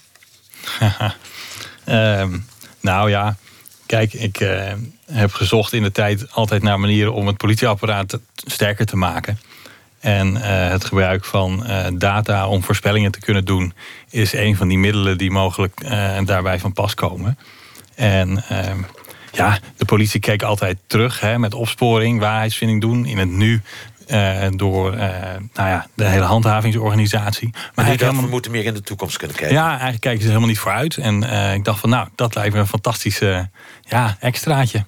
[1.86, 2.38] Ehm,
[2.80, 3.38] nou ja,
[3.86, 4.74] kijk, ik eh,
[5.06, 9.40] heb gezocht in de tijd altijd naar manieren om het politieapparaat sterker te maken.
[10.00, 13.74] En eh, het gebruik van eh, data om voorspellingen te kunnen doen,
[14.10, 15.82] is een van die middelen die mogelijk
[16.26, 17.38] daarbij van pas komen.
[17.96, 18.80] En ehm,
[19.32, 23.06] ja, de politie keek altijd terug hè, met opsporing, waarheidsvinding doen.
[23.06, 23.62] In het nu
[24.08, 25.00] uh, door uh,
[25.54, 27.50] nou ja, de hele handhavingsorganisatie.
[27.52, 28.24] Maar, maar helemaal...
[28.24, 29.56] we moeten meer in de toekomst kunnen kijken.
[29.56, 30.98] Ja, eigenlijk kijken ze helemaal niet vooruit.
[30.98, 33.50] En uh, ik dacht van nou, dat lijkt me een fantastische
[33.82, 34.86] ja, extraatje.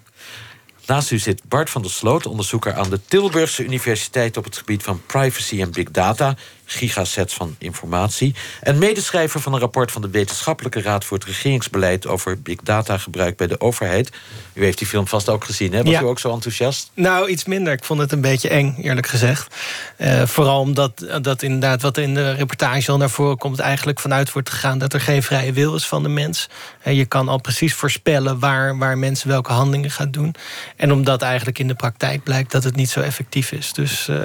[0.89, 4.83] Naast u zit Bart van der Sloot, onderzoeker aan de Tilburgse Universiteit op het gebied
[4.83, 6.35] van privacy en big data
[6.71, 8.35] gigasets van informatie.
[8.61, 12.97] En medeschrijver van een rapport van de Wetenschappelijke Raad voor het Regeringsbeleid over big data
[12.97, 14.09] gebruik bij de overheid.
[14.53, 15.83] U heeft die film vast ook gezien, hè?
[15.83, 16.91] Was u ook zo enthousiast?
[16.93, 17.73] Nou, iets minder.
[17.73, 19.55] Ik vond het een beetje eng, eerlijk gezegd.
[19.97, 24.31] Uh, vooral omdat dat inderdaad wat in de reportage al naar voren komt, eigenlijk vanuit
[24.31, 26.49] wordt gegaan dat er geen vrije wil is van de mens.
[26.81, 30.35] En je kan al precies voorspellen waar, waar mensen welke handelingen gaan doen.
[30.75, 33.73] En omdat eigenlijk in de praktijk blijkt dat het niet zo effectief is.
[33.73, 34.07] Dus.
[34.07, 34.17] Uh,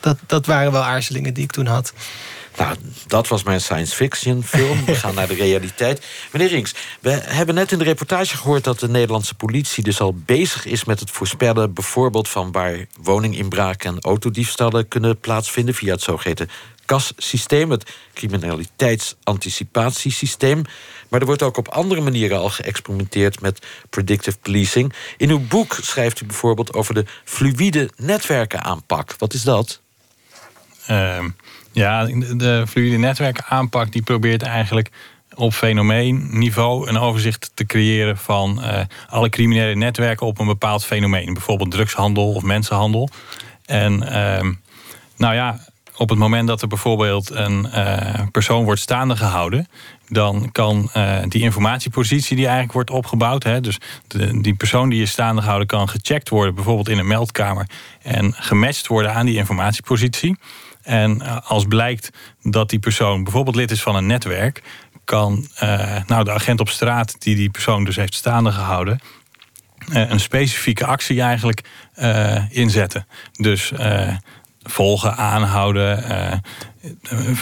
[0.00, 1.92] dat, dat waren wel aarzelingen die ik toen had.
[2.56, 4.84] Nou, dat was mijn science fiction film.
[4.84, 6.06] We gaan naar de realiteit.
[6.32, 8.64] Meneer Rinks, we hebben net in de reportage gehoord...
[8.64, 11.72] dat de Nederlandse politie dus al bezig is met het voorspellen...
[11.72, 15.74] bijvoorbeeld van waar woninginbraken en autodiefstallen kunnen plaatsvinden...
[15.74, 16.50] via het zogeheten
[16.86, 20.62] CAS-systeem, het criminaliteitsanticipatiesysteem.
[21.08, 24.92] Maar er wordt ook op andere manieren al geëxperimenteerd met predictive policing.
[25.16, 29.14] In uw boek schrijft u bijvoorbeeld over de fluïde netwerken aanpak.
[29.18, 29.84] Wat is dat?
[30.90, 31.24] Uh,
[31.72, 32.04] ja,
[32.36, 34.90] de fluide netwerken aanpak die probeert eigenlijk
[35.34, 41.32] op fenomeenniveau een overzicht te creëren van uh, alle criminele netwerken op een bepaald fenomeen.
[41.32, 43.08] Bijvoorbeeld drugshandel of mensenhandel.
[43.64, 44.50] En uh,
[45.16, 45.58] nou ja,
[45.96, 49.68] op het moment dat er bijvoorbeeld een uh, persoon wordt staande gehouden,
[50.08, 55.02] dan kan uh, die informatiepositie die eigenlijk wordt opgebouwd, hè, dus de, die persoon die
[55.02, 57.66] is staande gehouden, kan gecheckt worden, bijvoorbeeld in een meldkamer,
[58.02, 60.36] en gematcht worden aan die informatiepositie.
[60.86, 62.10] En uh, als blijkt
[62.42, 64.62] dat die persoon bijvoorbeeld lid is van een netwerk,
[65.04, 65.46] kan
[66.06, 69.00] nou, de agent op straat die die persoon dus heeft staande gehouden,
[69.88, 71.68] een specifieke actie eigenlijk
[72.50, 73.06] inzetten.
[73.32, 73.72] Dus
[74.62, 76.42] volgen, aanhouden,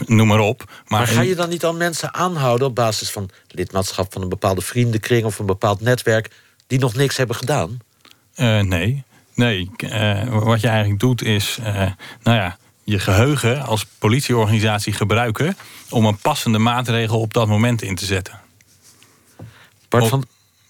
[0.06, 0.64] noem maar op.
[0.66, 4.28] Maar, maar, ga je dan niet al mensen aanhouden op basis van lidmaatschap van een
[4.28, 6.30] bepaalde vriendenkring of een bepaald netwerk
[6.66, 7.78] die nog niks hebben gedaan?
[8.66, 9.04] Nee.
[9.34, 9.70] Nee,
[10.28, 11.58] wat je eigenlijk doet is,
[12.22, 15.56] nou ja, je geheugen als politieorganisatie gebruiken
[15.90, 18.40] om een passende maatregel op dat moment in te zetten.
[19.88, 20.24] Bart van,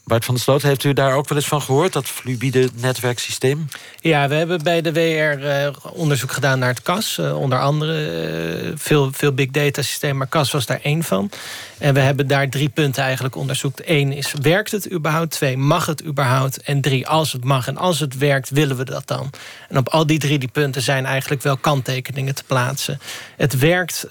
[0.06, 3.68] Bart van der Sloot, heeft u daar ook wel eens van gehoord, dat fluïde netwerksysteem?
[4.00, 7.18] Ja, we hebben bij de WR uh, onderzoek gedaan naar het CAS.
[7.20, 11.30] Uh, onder andere uh, veel, veel big data systemen, maar CAS was daar één van.
[11.78, 13.82] En we hebben daar drie punten eigenlijk onderzoekt.
[13.84, 15.30] Eén is, werkt het überhaupt?
[15.30, 16.62] Twee, mag het überhaupt?
[16.62, 19.30] En drie, als het mag en als het werkt, willen we dat dan?
[19.68, 23.00] En op al die drie die punten zijn eigenlijk wel kanttekeningen te plaatsen.
[23.36, 24.06] Het werkt,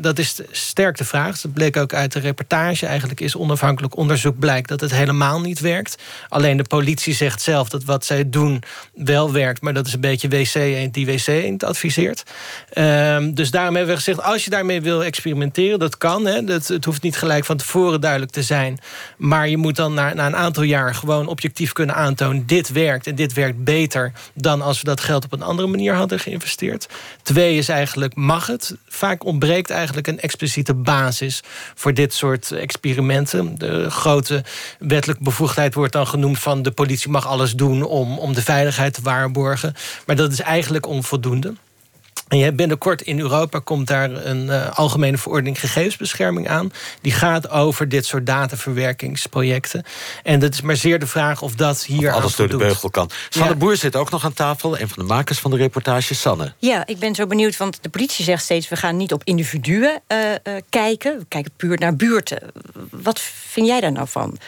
[0.00, 1.40] dat is sterk de vraag.
[1.40, 2.86] Dat bleek ook uit de reportage.
[2.86, 6.02] Eigenlijk is onafhankelijk onderzoek blijkt dat het helemaal niet werkt.
[6.28, 8.62] Alleen de politie zegt zelf dat wat zij doen
[8.94, 12.22] wel werkt, maar dat is een beetje WC eend die WC eend adviseert.
[12.72, 16.26] Ehm, dus daarom hebben we gezegd, als je daarmee wil experimenteren, dat kan.
[16.26, 18.78] Hè, dat, het hoeft niet gelijk van tevoren duidelijk te zijn.
[19.16, 23.06] Maar je moet dan na, na een aantal jaar gewoon objectief kunnen aantonen, dit werkt
[23.06, 26.88] en dit werkt beter dan als we dat geld op een andere manier hadden geïnvesteerd.
[27.22, 28.76] Twee is eigenlijk, mag het?
[28.88, 31.40] Vaak ontbreekt eigenlijk een expliciete basis
[31.74, 33.58] voor dit soort experimenten.
[33.58, 34.44] De grote
[34.78, 38.94] wettelijke bevoegdheid wordt dan genoemd van de politie mag alles doen om, om de veiligheid
[38.94, 39.74] te waarborgen.
[40.06, 41.54] Maar dat is eigenlijk onvoldoende.
[42.32, 46.72] En je hebt binnenkort in Europa komt daar een uh, algemene verordening gegevensbescherming aan.
[47.00, 49.84] Die gaat over dit soort dataverwerkingsprojecten.
[50.22, 52.08] En dat is maar zeer de vraag of dat hier.
[52.08, 53.10] Of alles door de beugel kan.
[53.28, 53.56] Sanne ja.
[53.56, 56.14] Boer zit ook nog aan tafel, een van de makers van de reportage.
[56.14, 56.52] Sanne.
[56.58, 60.00] Ja, ik ben zo benieuwd, want de politie zegt steeds: we gaan niet op individuen
[60.08, 61.18] uh, uh, kijken.
[61.18, 62.38] We kijken puur naar buurten.
[62.90, 64.38] Wat vind jij daar nou van?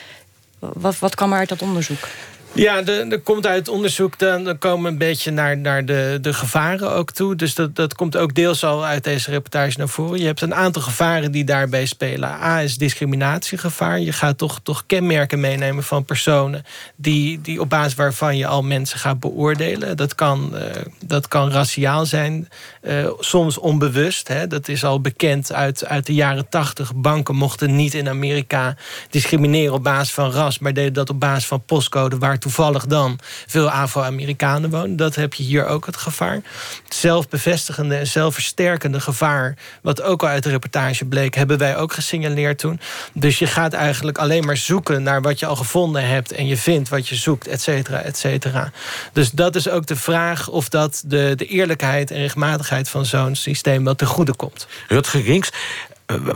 [0.73, 2.09] Wat, wat kwam er uit dat onderzoek?
[2.55, 7.11] Ja, er komt uit onderzoek, dan, komen een beetje naar, naar de, de gevaren ook
[7.11, 7.37] toe.
[7.37, 10.19] Dus dat, dat komt ook deels al uit deze reportage naar voren.
[10.19, 12.29] Je hebt een aantal gevaren die daarbij spelen.
[12.29, 14.01] A is discriminatiegevaar.
[14.01, 16.65] Je gaat toch, toch kenmerken meenemen van personen...
[16.97, 19.97] Die, die op basis waarvan je al mensen gaat beoordelen.
[19.97, 20.61] Dat kan, uh,
[21.05, 22.49] dat kan raciaal zijn,
[22.83, 24.29] uh, soms onbewust.
[24.29, 24.47] Hè.
[24.47, 26.95] Dat is al bekend uit, uit de jaren tachtig.
[26.95, 28.77] Banken mochten niet in Amerika
[29.11, 30.59] discrimineren op basis van ras...
[30.59, 32.19] maar deden dat op basis van postcode...
[32.19, 34.97] waar toevallig dan veel Afro-Amerikanen wonen.
[34.97, 36.41] Dat heb je hier ook het gevaar.
[36.85, 39.57] Het zelfbevestigende en zelfversterkende gevaar...
[39.83, 41.35] wat ook al uit de reportage bleek...
[41.35, 42.81] hebben wij ook gesignaleerd toen.
[43.13, 46.33] Dus je gaat eigenlijk alleen maar zoeken naar wat je al gevonden hebt...
[46.33, 48.71] en je vindt wat je zoekt, et cetera, et cetera.
[49.13, 52.89] Dus dat is ook de vraag of dat de, de eerlijkheid en rechtmatigheid...
[52.89, 54.67] van zo'n systeem wel ten goede komt.
[54.89, 55.51] Rutger Rinks,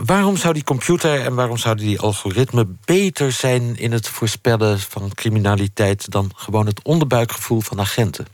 [0.05, 5.11] waarom zou die computer en waarom zouden die algoritme beter zijn in het voorspellen van
[5.13, 8.27] criminaliteit dan gewoon het onderbuikgevoel van agenten?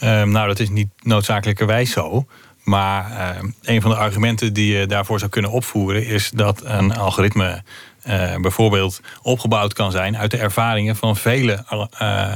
[0.00, 2.26] Uh, nou, dat is niet noodzakelijkerwijs zo.
[2.64, 6.94] Maar uh, een van de argumenten die je daarvoor zou kunnen opvoeren is dat een
[6.96, 7.62] algoritme
[8.06, 11.64] uh, bijvoorbeeld opgebouwd kan zijn uit de ervaringen van vele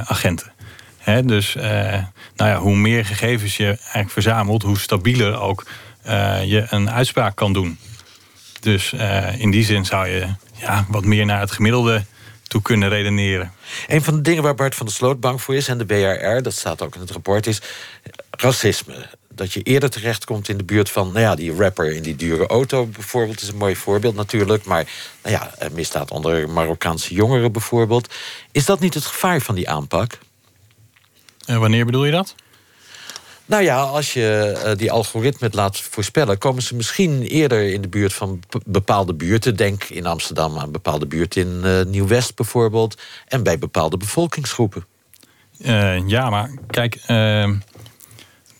[0.05, 0.51] agenten.
[0.97, 5.65] He, dus nou ja, hoe meer gegevens je eigenlijk verzamelt, hoe stabieler ook
[6.45, 7.77] je een uitspraak kan doen.
[8.59, 12.05] Dus uh, in die zin zou je ja, wat meer naar het gemiddelde
[12.47, 13.51] toe kunnen redeneren.
[13.87, 15.67] Een van de dingen waar Bart van der Sloot bang voor is...
[15.67, 17.61] en de BRR, dat staat ook in het rapport, is
[18.31, 19.09] racisme.
[19.29, 21.07] Dat je eerder terechtkomt in de buurt van...
[21.07, 23.41] nou ja, die rapper in die dure auto bijvoorbeeld...
[23.41, 24.65] is een mooi voorbeeld natuurlijk.
[24.65, 24.89] Maar
[25.23, 28.13] nou ja, misdaad onder Marokkaanse jongeren bijvoorbeeld.
[28.51, 30.19] Is dat niet het gevaar van die aanpak?
[31.45, 32.35] En wanneer bedoel je dat?
[33.47, 36.37] Nou ja, als je uh, die algoritme laat voorspellen...
[36.37, 39.55] komen ze misschien eerder in de buurt van bepaalde buurten.
[39.55, 43.01] Denk in Amsterdam aan bepaalde buurten in uh, Nieuw-West bijvoorbeeld...
[43.27, 44.85] en bij bepaalde bevolkingsgroepen.
[45.59, 46.99] Uh, ja, maar kijk...
[47.05, 47.55] Ehm,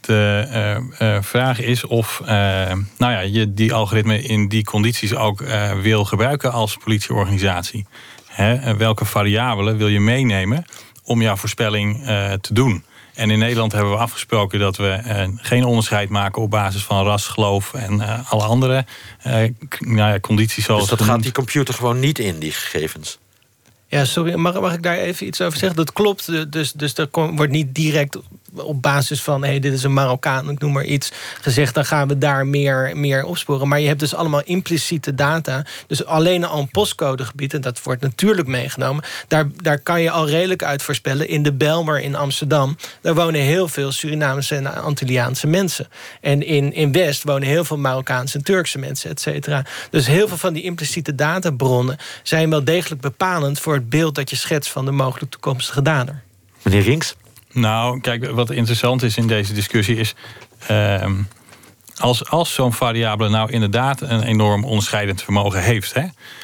[0.01, 5.43] de vraag is of nou ja, je die algoritme in die condities ook
[5.81, 7.85] wil gebruiken als politieorganisatie.
[8.27, 8.77] Hè?
[8.77, 10.65] welke variabelen wil je meenemen
[11.03, 12.05] om jouw voorspelling
[12.41, 12.83] te doen?
[13.17, 17.05] En in Nederland hebben we afgesproken dat we uh, geen onderscheid maken op basis van
[17.05, 18.85] ras, geloof en uh, alle andere
[19.27, 19.33] uh,
[19.79, 20.65] nou ja, condities.
[20.65, 23.17] Zoals dus dat gaat die computer gewoon niet in, die gegevens?
[23.87, 25.77] Ja, sorry, mag, mag ik daar even iets over zeggen?
[25.77, 28.17] Dat klopt, dus, dus er wordt niet direct
[28.53, 32.07] op basis van hey, dit is een Marokkaan, ik noem maar iets, gezegd, dan gaan
[32.07, 33.67] we daar meer, meer opsporen.
[33.67, 35.65] Maar je hebt dus allemaal impliciete data.
[35.87, 40.29] Dus alleen al een postcodegebied, en dat wordt natuurlijk meegenomen, daar, daar kan je al
[40.29, 41.29] redelijk uit voorspellen.
[41.29, 45.87] In de Belmer in Amsterdam, daar wonen heel veel Surinamese en Antilliaanse mensen.
[46.21, 49.65] En in, in West wonen heel veel Marokkaanse en Turkse mensen, et cetera.
[49.89, 54.29] Dus heel veel van die impliciete databronnen zijn wel degelijk bepalend voor het beeld dat
[54.29, 56.21] je schetst van de mogelijk toekomstige dader.
[56.61, 57.15] Meneer Rinks?
[57.57, 60.15] Nou, kijk, wat interessant is in deze discussie is.
[60.71, 61.11] Uh,
[61.97, 65.93] als, als zo'n variabele nou inderdaad een enorm onderscheidend vermogen heeft.
[65.93, 66.03] Hè,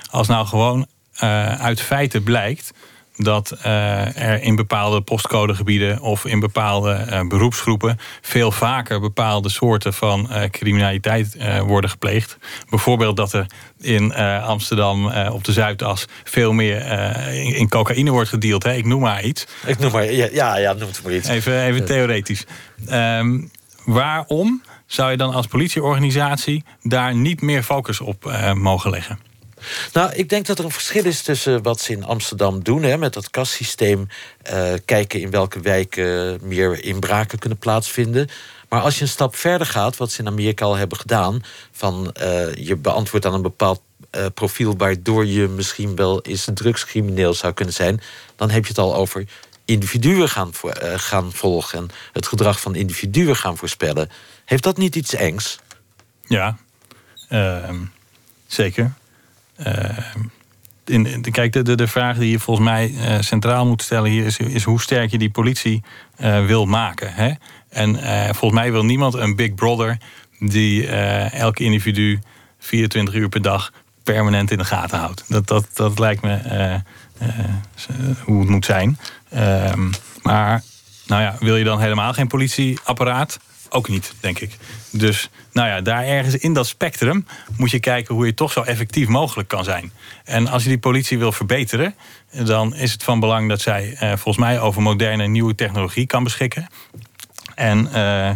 [0.10, 0.86] als nou gewoon
[1.24, 2.72] uh, uit feiten blijkt
[3.16, 9.94] dat uh, er in bepaalde postcodegebieden of in bepaalde uh, beroepsgroepen veel vaker bepaalde soorten
[9.94, 12.38] van uh, criminaliteit worden gepleegd.
[12.70, 13.46] Bijvoorbeeld dat er
[13.80, 16.86] in Amsterdam op de Zuidas veel meer
[17.34, 18.64] in, in, cocaïne wordt gedeeld.
[18.64, 18.74] Hè?
[18.74, 19.48] Ik noem maar iets.
[19.66, 21.28] Ik noem maar, ja, ja, noem het maar iets.
[21.28, 22.46] Even, even theoretisch.
[22.92, 23.52] Um,
[23.86, 29.20] waarom zou je dan als politieorganisatie daar niet meer focus op mogen leggen?
[29.94, 32.84] Nou, ik denk dat er een verschil is tussen wat ze in Amsterdam doen...
[32.84, 34.08] Hè, met dat kassysteem,
[34.54, 38.30] uh, kijken in welke wijken meer inbraken kunnen plaatsvinden...
[38.74, 41.42] Maar als je een stap verder gaat, wat ze in Amerika al hebben gedaan...
[41.72, 46.54] van uh, je beantwoordt aan een bepaald uh, profiel waardoor je misschien wel eens een
[46.54, 48.02] drugscrimineel zou kunnen zijn,
[48.36, 49.26] dan heb je het al over
[49.66, 50.52] individuen gaan,
[50.96, 54.10] gaan volgen en het gedrag van individuen gaan voorspellen.
[54.46, 55.60] Heeft dat niet iets engs?
[56.28, 56.58] Ja,
[57.30, 57.70] uh,
[58.48, 58.94] zeker.
[59.64, 60.20] Ehm,
[60.86, 64.26] in, kijk, de, de, de vraag die je volgens mij uh, centraal moet stellen hier
[64.26, 65.84] is, is hoe sterk je die politie
[66.20, 67.14] uh, wil maken.
[67.14, 67.32] Hè?
[67.70, 67.96] En
[68.36, 69.98] volgens mij wil niemand een Big Brother
[70.40, 70.88] die
[71.30, 72.20] elk individu
[72.60, 73.72] 24 uur per dag
[74.04, 75.24] permanent in de gaten houdt.
[75.28, 76.82] Dat, dat, dat lijkt me
[78.24, 78.98] hoe het moet zijn.
[79.30, 79.92] Ehm,
[80.22, 80.64] maar
[81.06, 83.40] nou ja, wil je dan helemaal geen politieapparaat?
[83.74, 84.58] Ook niet, denk ik.
[84.90, 87.26] Dus nou ja, daar ergens in dat spectrum
[87.58, 89.92] moet je kijken hoe je toch zo effectief mogelijk kan zijn.
[90.24, 91.96] En als je die politie wil verbeteren,
[92.44, 96.24] dan is het van belang dat zij eh, volgens mij over moderne nieuwe technologie kan
[96.24, 96.68] beschikken.
[97.56, 98.32] En eh,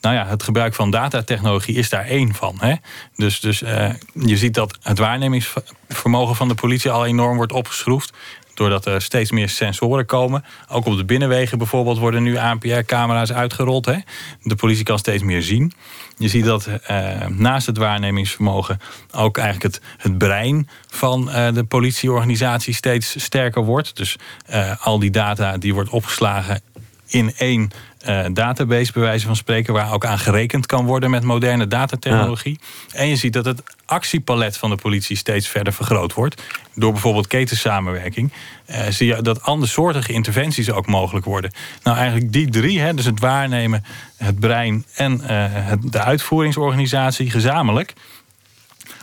[0.00, 2.56] nou ja, het gebruik van datatechnologie is daar één van.
[2.58, 2.74] Hè?
[3.16, 8.12] Dus, dus uh, je ziet dat het waarnemingsvermogen van de politie al enorm wordt opgeschroefd
[8.60, 10.44] doordat er steeds meer sensoren komen.
[10.68, 13.86] Ook op de binnenwegen bijvoorbeeld worden nu ANPR-camera's uitgerold.
[13.86, 13.96] Hè.
[14.42, 15.72] De politie kan steeds meer zien.
[16.16, 18.80] Je ziet dat eh, naast het waarnemingsvermogen
[19.12, 23.96] ook eigenlijk het, het brein van uh, de politieorganisatie steeds sterker wordt.
[23.96, 24.16] Dus
[24.50, 26.60] uh, al die data die wordt opgeslagen
[27.06, 27.70] in één
[28.08, 32.58] uh, database, bij wijze van spreken, waar ook aan gerekend kan worden met moderne datatechnologie.
[32.86, 32.98] Ja.
[32.98, 36.42] En je ziet dat het actiepalet van de politie steeds verder vergroot wordt.
[36.74, 38.32] Door bijvoorbeeld ketensamenwerking.
[38.70, 41.52] Uh, zie je dat andersoortige interventies ook mogelijk worden.
[41.82, 43.84] Nou, eigenlijk die drie, hè, dus het waarnemen,
[44.16, 47.94] het brein en uh, het, de uitvoeringsorganisatie gezamenlijk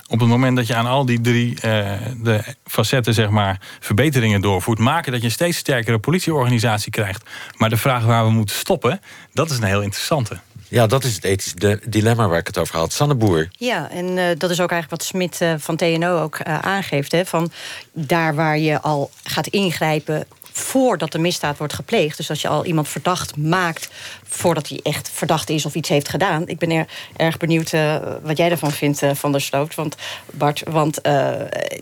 [0.08, 1.62] op het moment dat je aan al die drie uh,
[2.24, 7.24] de facetten zeg maar, verbeteringen doorvoert, maken dat je een steeds sterkere politieorganisatie krijgt.
[7.58, 9.02] Maar de vraag waar we moeten stoppen,
[9.34, 10.40] dat is een heel interessante.
[10.70, 12.94] Ja, dat is het ethische dilemma waar ik het over had.
[12.94, 13.48] Sanne Boer.
[13.52, 17.12] Ja, en uh, dat is ook eigenlijk wat Smit uh, van TNO ook aangeeft.
[17.12, 17.52] Hè, van
[17.92, 22.18] daar waar je al gaat ingrijpen voordat de misdaad wordt gepleegd.
[22.18, 23.90] Dus als je al iemand verdacht maakt
[24.30, 26.48] voordat hij echt verdacht is of iets heeft gedaan.
[26.48, 29.76] Ik ben er, erg benieuwd uh, wat jij ervan vindt, uh, Van der Sloot.
[29.76, 29.96] Want
[30.32, 31.30] Bart, want uh,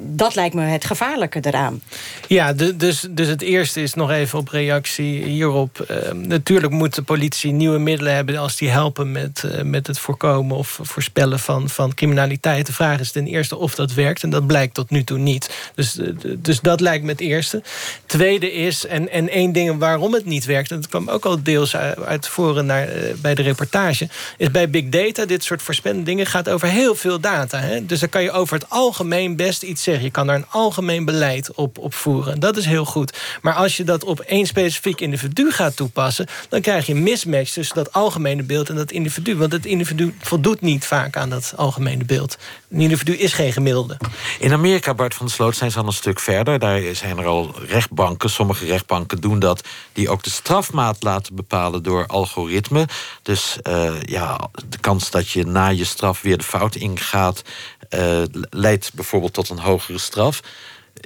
[0.02, 1.82] dat lijkt me het gevaarlijke eraan.
[2.28, 5.86] Ja, dus, dus het eerste is nog even op reactie hierop.
[6.14, 8.38] natuurlijk moet de politie nieuwe middelen hebben...
[8.38, 12.66] als die helpen met, met het voorkomen of voorspellen van, van criminaliteit.
[12.66, 14.24] De vraag is ten eerste of dat werkt.
[14.24, 15.72] En dat blijkt tot nu toe niet.
[15.76, 16.00] Dus,
[16.38, 17.64] dus dat lijkt me het eerste.
[18.06, 20.72] Tweede is, en, en één ding waarom het niet werkt...
[20.72, 24.08] en dat kwam ook al deels uit voren naar, uh, bij de reportage...
[24.38, 26.26] is bij big data, dit soort voorspellende dingen...
[26.26, 27.60] gaat over heel veel data.
[27.60, 27.86] Hè?
[27.86, 30.04] Dus dan kan je over het algemeen best iets zeggen.
[30.04, 32.40] Je kan daar een algemeen beleid op, op voeren.
[32.40, 33.18] Dat is heel goed.
[33.42, 36.28] Maar als je dat op één specifiek individu gaat toepassen...
[36.50, 39.36] dan krijg je mismatch tussen dat algemene beeld en dat individu.
[39.36, 42.38] Want het individu voldoet niet vaak aan dat algemene beeld.
[42.70, 43.98] Een individu is geen gemiddelde.
[44.40, 46.60] In Amerika, Bart van der Sloot, zijn ze al een stuk verder.
[46.60, 49.68] Daar zijn er al rechtbanken, sommige rechtbanken doen dat...
[49.94, 52.88] die ook de strafmaat laten bepalen door algoritme.
[53.22, 57.42] Dus uh, ja, de kans dat je na je straf weer de fout ingaat...
[57.90, 60.40] Uh, leidt bijvoorbeeld tot een hogere straf.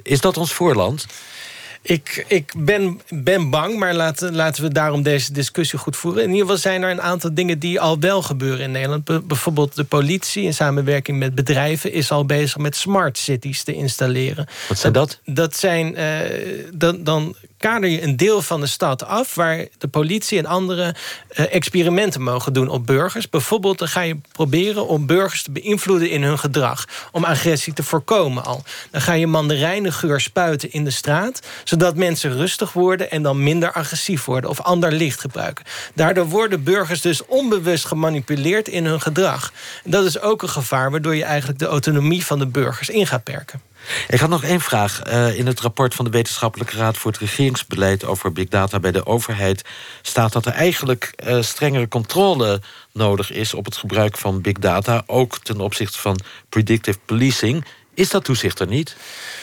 [0.02, 1.06] Is dat ons voorland?
[1.82, 6.22] Ik, ik ben, ben bang, maar laten, laten we daarom deze discussie goed voeren.
[6.22, 9.26] In ieder geval zijn er een aantal dingen die al wel gebeuren in Nederland.
[9.28, 11.92] bijvoorbeeld de politie in samenwerking met bedrijven...
[11.92, 14.46] is al bezig met smart cities te installeren.
[14.68, 15.20] Wat zijn dat?
[15.24, 15.98] Dat, zijn...
[15.98, 19.34] Uh, dan, dan kader je een deel van de stad af...
[19.34, 20.94] waar de politie en andere
[21.38, 23.28] uh, experimenten mogen doen op burgers.
[23.28, 26.84] Bijvoorbeeld dan ga je proberen om burgers te beïnvloeden in hun gedrag.
[27.12, 28.62] Om agressie te voorkomen al.
[28.90, 31.40] Dan ga je mandarijnengeur spuiten in de straat...
[31.64, 34.50] zodat mensen rustig worden en dan minder agressief worden...
[34.50, 35.64] of ander licht gebruiken.
[35.94, 39.52] Daardoor worden burgers dus onbewust gemanipuleerd in hun gedrag.
[39.84, 43.24] Dat is ook een gevaar waardoor je eigenlijk de autonomie van de burgers in gaat
[43.24, 43.69] perken.
[44.08, 45.02] Ik had nog één vraag.
[45.06, 48.92] Uh, in het rapport van de Wetenschappelijke Raad voor het Regeringsbeleid over big data bij
[48.92, 49.64] de overheid
[50.02, 52.60] staat dat er eigenlijk uh, strengere controle
[52.92, 57.64] nodig is op het gebruik van big data, ook ten opzichte van predictive policing.
[58.00, 58.96] Is dat toezicht er niet?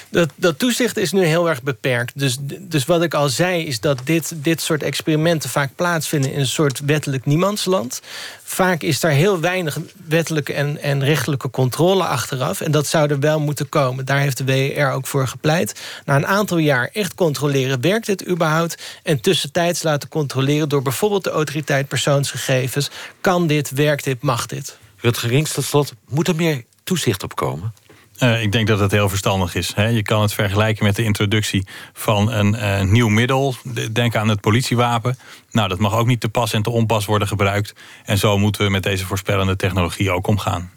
[0.09, 2.19] Dat, dat toezicht is nu heel erg beperkt.
[2.19, 6.31] Dus, dus wat ik al zei is dat dit, dit soort experimenten vaak plaatsvinden...
[6.31, 8.01] in een soort wettelijk niemandsland.
[8.43, 9.77] Vaak is daar heel weinig
[10.07, 12.61] wettelijke en, en rechtelijke controle achteraf.
[12.61, 14.05] En dat zou er wel moeten komen.
[14.05, 15.79] Daar heeft de WER ook voor gepleit.
[16.05, 18.83] Na een aantal jaar echt controleren, werkt dit überhaupt?
[19.03, 22.89] En tussentijds laten controleren door bijvoorbeeld de autoriteit persoonsgegevens.
[23.21, 24.77] Kan dit, werkt dit, mag dit?
[24.97, 27.73] Rutger Ringst, tot slot, moet er meer toezicht op komen?
[28.17, 29.71] Eh, ik denk dat het heel verstandig is.
[29.75, 29.87] Hè.
[29.87, 33.55] Je kan het vergelijken met de introductie van een eh, nieuw middel.
[33.91, 35.17] Denk aan het politiewapen.
[35.51, 37.73] Nou, dat mag ook niet te pas en te onpas worden gebruikt.
[38.05, 40.71] En zo moeten we met deze voorspellende technologie ook omgaan.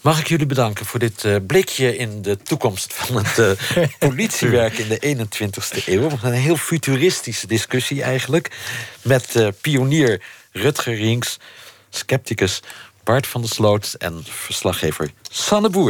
[0.00, 3.58] Mag ik jullie bedanken voor dit eh, blikje in de toekomst van het
[4.08, 6.08] politiewerk in de 21ste eeuw.
[6.22, 8.50] Een heel futuristische discussie eigenlijk.
[9.02, 11.38] Met pionier Rutger Rinks,
[11.90, 12.60] scepticus
[13.04, 15.88] Bart van der Sloot en verslaggever Sanne Boer.